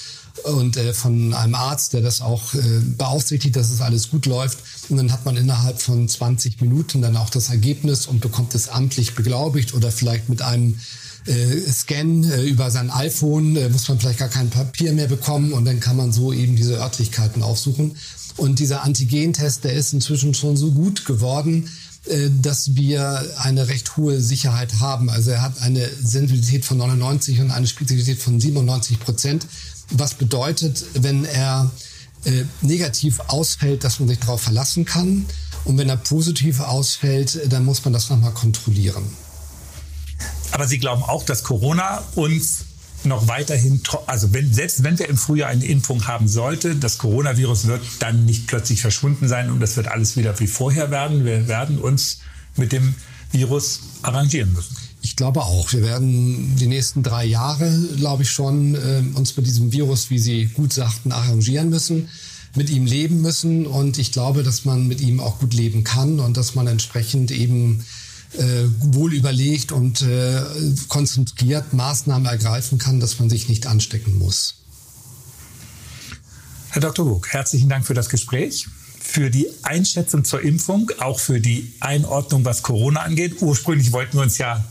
und 0.44 0.78
äh, 0.78 0.94
von 0.94 1.34
einem 1.34 1.56
Arzt, 1.56 1.94
der 1.94 2.02
das 2.02 2.22
auch 2.22 2.54
äh, 2.54 2.60
beaufsichtigt, 2.98 3.56
dass 3.56 3.72
es 3.72 3.82
alles 3.82 4.10
gut 4.10 4.26
läuft. 4.26 4.60
Und 4.90 4.98
dann 4.98 5.12
hat 5.12 5.26
man 5.26 5.38
innerhalb 5.38 5.82
von 5.82 6.08
20 6.08 6.62
Minuten 6.62 7.02
dann 7.02 7.18
auch 7.18 7.30
das 7.30 7.50
Ergebnis 7.50 8.08
und 8.08 8.22
bekommt 8.22 8.56
es 8.56 8.70
amtlich 8.70 9.16
beglaubigt 9.16 9.74
oder 9.74 9.92
vielleicht 9.92 10.30
mit 10.30 10.42
einem 10.42 10.80
äh, 11.26 11.62
Scan 11.72 12.24
äh, 12.24 12.44
über 12.44 12.72
sein 12.72 12.90
iPhone 12.90 13.56
äh, 13.56 13.70
muss 13.70 13.88
man 13.88 14.00
vielleicht 14.00 14.20
gar 14.20 14.30
kein 14.30 14.50
Papier 14.50 14.94
mehr 14.94 15.08
bekommen 15.08 15.54
und 15.54 15.66
dann 15.66 15.80
kann 15.80 15.98
man 15.98 16.12
so 16.12 16.32
eben 16.34 16.56
diese 16.56 16.78
Örtlichkeiten 16.78 17.44
aufsuchen. 17.44 17.96
Und 18.38 18.60
dieser 18.60 18.84
Antigentest, 18.84 19.66
der 19.66 19.74
ist 19.74 19.94
inzwischen 19.94 20.34
schon 20.34 20.56
so 20.56 20.72
gut 20.72 21.06
geworden, 21.06 21.70
dass 22.42 22.76
wir 22.76 23.24
eine 23.40 23.68
recht 23.68 23.98
hohe 23.98 24.22
Sicherheit 24.22 24.80
haben. 24.80 25.10
Also 25.10 25.32
er 25.32 25.42
hat 25.42 25.62
eine 25.62 25.88
Sensibilität 26.02 26.66
von 26.66 26.78
99 26.78 27.42
und 27.42 27.52
eine 27.52 27.68
Spezifität 27.68 28.22
von 28.22 28.40
97 28.40 29.00
Prozent. 29.00 29.46
Was 29.92 30.14
bedeutet, 30.14 30.86
wenn 30.94 31.26
er 31.26 31.70
äh, 32.26 32.44
negativ 32.62 33.22
ausfällt, 33.28 33.84
dass 33.86 34.00
man 34.00 34.10
sich 34.10 34.20
darauf 34.20 34.42
verlassen 34.42 34.84
kann. 34.84 35.26
Und 35.64 35.78
wenn 35.78 35.88
er 35.88 35.98
positiv 35.98 36.60
ausfällt, 36.60 37.40
dann 37.52 37.64
muss 37.64 37.84
man 37.86 37.94
das 37.94 38.10
nochmal 38.10 38.34
kontrollieren. 38.34 39.04
Aber 40.52 40.68
Sie 40.68 40.80
glauben 40.80 41.04
auch, 41.04 41.24
dass 41.24 41.44
Corona 41.44 42.04
uns 42.16 42.66
noch 43.06 43.28
weiterhin, 43.28 43.82
also 44.08 44.34
wenn, 44.34 44.54
selbst 44.54 44.84
wenn 44.84 45.00
wir 45.00 45.08
im 45.10 45.18
Frühjahr 45.18 45.50
eine 45.50 45.66
Impfung 45.66 46.08
haben 46.08 46.28
sollte, 46.28 46.76
das 46.76 46.98
Coronavirus 46.98 47.68
wird 47.68 47.82
dann 48.00 48.26
nicht 48.26 48.48
plötzlich 48.48 48.82
verschwunden 48.82 49.28
sein 49.28 49.50
und 49.52 49.60
das 49.60 49.78
wird 49.78 49.88
alles 49.88 50.18
wieder 50.18 50.40
wie 50.40 50.48
vorher 50.48 50.92
werden. 50.92 51.26
Wir 51.26 51.48
werden 51.48 51.80
uns 51.80 52.20
mit 52.56 52.72
dem 52.72 52.96
Virus 53.32 53.82
arrangieren 54.02 54.54
müssen. 54.54 54.76
Ich 55.02 55.16
glaube 55.16 55.42
auch. 55.42 55.72
Wir 55.72 55.82
werden 55.82 56.56
die 56.58 56.68
nächsten 56.68 57.04
drei 57.04 57.26
Jahre, 57.26 57.72
glaube 57.96 58.24
ich 58.24 58.30
schon, 58.30 58.76
äh, 58.76 59.02
uns 59.14 59.36
mit 59.38 59.48
diesem 59.48 59.72
Virus, 59.72 60.10
wie 60.10 60.20
Sie 60.20 60.46
gut 60.48 60.74
sagten, 60.74 61.12
arrangieren 61.12 61.70
müssen, 61.70 62.10
mit 62.56 62.70
ihm 62.70 62.86
leben 62.86 63.22
müssen. 63.22 63.66
Und 63.66 63.98
ich 63.98 64.12
glaube, 64.12 64.44
dass 64.44 64.66
man 64.66 64.88
mit 64.88 65.00
ihm 65.00 65.20
auch 65.22 65.40
gut 65.40 65.54
leben 65.54 65.84
kann 65.84 66.20
und 66.20 66.36
dass 66.36 66.56
man 66.56 66.68
entsprechend 66.68 67.32
eben 67.32 67.86
äh, 68.34 68.66
wohl 68.94 69.14
überlegt 69.14 69.72
und 69.72 70.02
äh, 70.02 70.42
konzentriert 70.88 71.74
Maßnahmen 71.74 72.28
ergreifen 72.28 72.78
kann, 72.78 73.00
dass 73.00 73.20
man 73.20 73.30
sich 73.30 73.50
nicht 73.50 73.66
anstecken 73.68 74.18
muss. 74.18 74.56
Herr 76.70 76.82
Dr. 76.82 77.06
Buch, 77.06 77.26
herzlichen 77.28 77.70
Dank 77.70 77.88
für 77.88 77.96
das 77.96 78.10
Gespräch, 78.10 78.68
für 79.00 79.32
die 79.32 79.48
Einschätzung 79.64 80.24
zur 80.24 80.42
Impfung, 80.42 80.92
auch 81.00 81.20
für 81.20 81.40
die 81.40 81.74
Einordnung, 81.80 82.46
was 82.46 82.62
Corona 82.62 83.02
angeht. 83.02 83.42
Ursprünglich 83.42 83.92
wollten 83.92 84.18
wir 84.18 84.22
uns 84.22 84.38
ja 84.38 84.64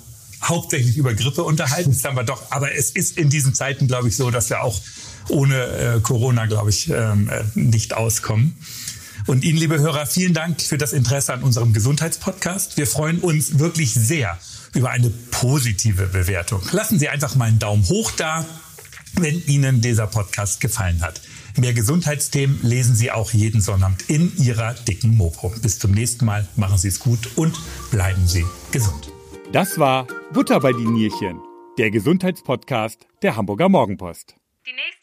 hauptsächlich 0.43 0.97
über 0.97 1.15
Grippe 1.15 1.43
unterhalten, 1.43 1.91
das 1.93 2.05
haben 2.05 2.17
wir 2.17 2.23
doch, 2.23 2.53
aber 2.53 2.73
es 2.73 2.91
ist 2.91 3.19
in 3.19 3.29
diesen 3.29 3.55
Zeiten, 3.55 3.89
glaube 3.89 4.07
ich, 4.07 4.17
so, 4.17 4.31
dass 4.31 4.49
wir 4.51 4.63
auch 4.63 4.81
ohne 5.29 5.57
äh, 5.57 6.01
Corona, 6.01 6.47
glaube 6.47 6.71
ich, 6.71 6.89
ähm, 6.89 7.29
äh, 7.29 7.43
nicht 7.55 7.95
auskommen. 7.95 8.57
Und 9.29 9.45
Ihnen, 9.45 9.59
liebe 9.59 9.79
Hörer, 9.79 10.07
vielen 10.07 10.33
Dank 10.33 10.63
für 10.63 10.79
das 10.79 10.95
Interesse 10.95 11.35
an 11.35 11.43
unserem 11.43 11.75
Gesundheitspodcast. 11.75 12.79
Wir 12.79 12.87
freuen 12.87 13.21
uns 13.21 13.59
wirklich 13.59 13.93
sehr 13.93 14.39
über 14.75 14.89
eine 14.89 15.11
positive 15.11 16.07
Bewertung. 16.07 16.63
Lassen 16.73 16.99
Sie 16.99 17.11
einfach 17.11 17.37
mal 17.37 17.45
einen 17.45 17.59
Daumen 17.59 17.87
hoch 17.91 18.11
da, 18.13 18.47
wenn 19.17 19.45
Ihnen 19.45 19.83
dieser 19.83 20.07
Podcast 20.07 20.63
gefallen 20.63 21.03
hat. 21.03 21.21
Mehr 21.59 21.75
Gesundheitsthemen 21.75 22.59
lesen 22.63 22.95
Sie 22.95 23.11
auch 23.11 23.31
jeden 23.35 23.61
Sonnabend 23.61 24.09
in 24.09 24.35
Ihrer 24.39 24.73
dicken 24.73 25.15
Mopo. 25.15 25.53
Bis 25.61 25.79
zum 25.79 25.91
nächsten 25.91 26.25
Mal, 26.25 26.49
machen 26.57 26.79
Sie 26.79 26.89
es 26.89 26.99
gut 26.99 27.37
und 27.37 27.55
bleiben 27.91 28.27
Sie 28.27 28.47
gesund. 28.73 29.13
Das 29.53 29.79
war 29.79 30.07
Butter 30.33 30.59
bei 30.59 30.73
die 30.73 30.87
Nierchen, 30.87 31.39
der 31.77 31.91
Gesundheitspodcast 31.91 33.07
der 33.21 33.37
Hamburger 33.37 33.69
Morgenpost. 33.69 34.37
Die 34.67 34.73
nächste 34.73 34.98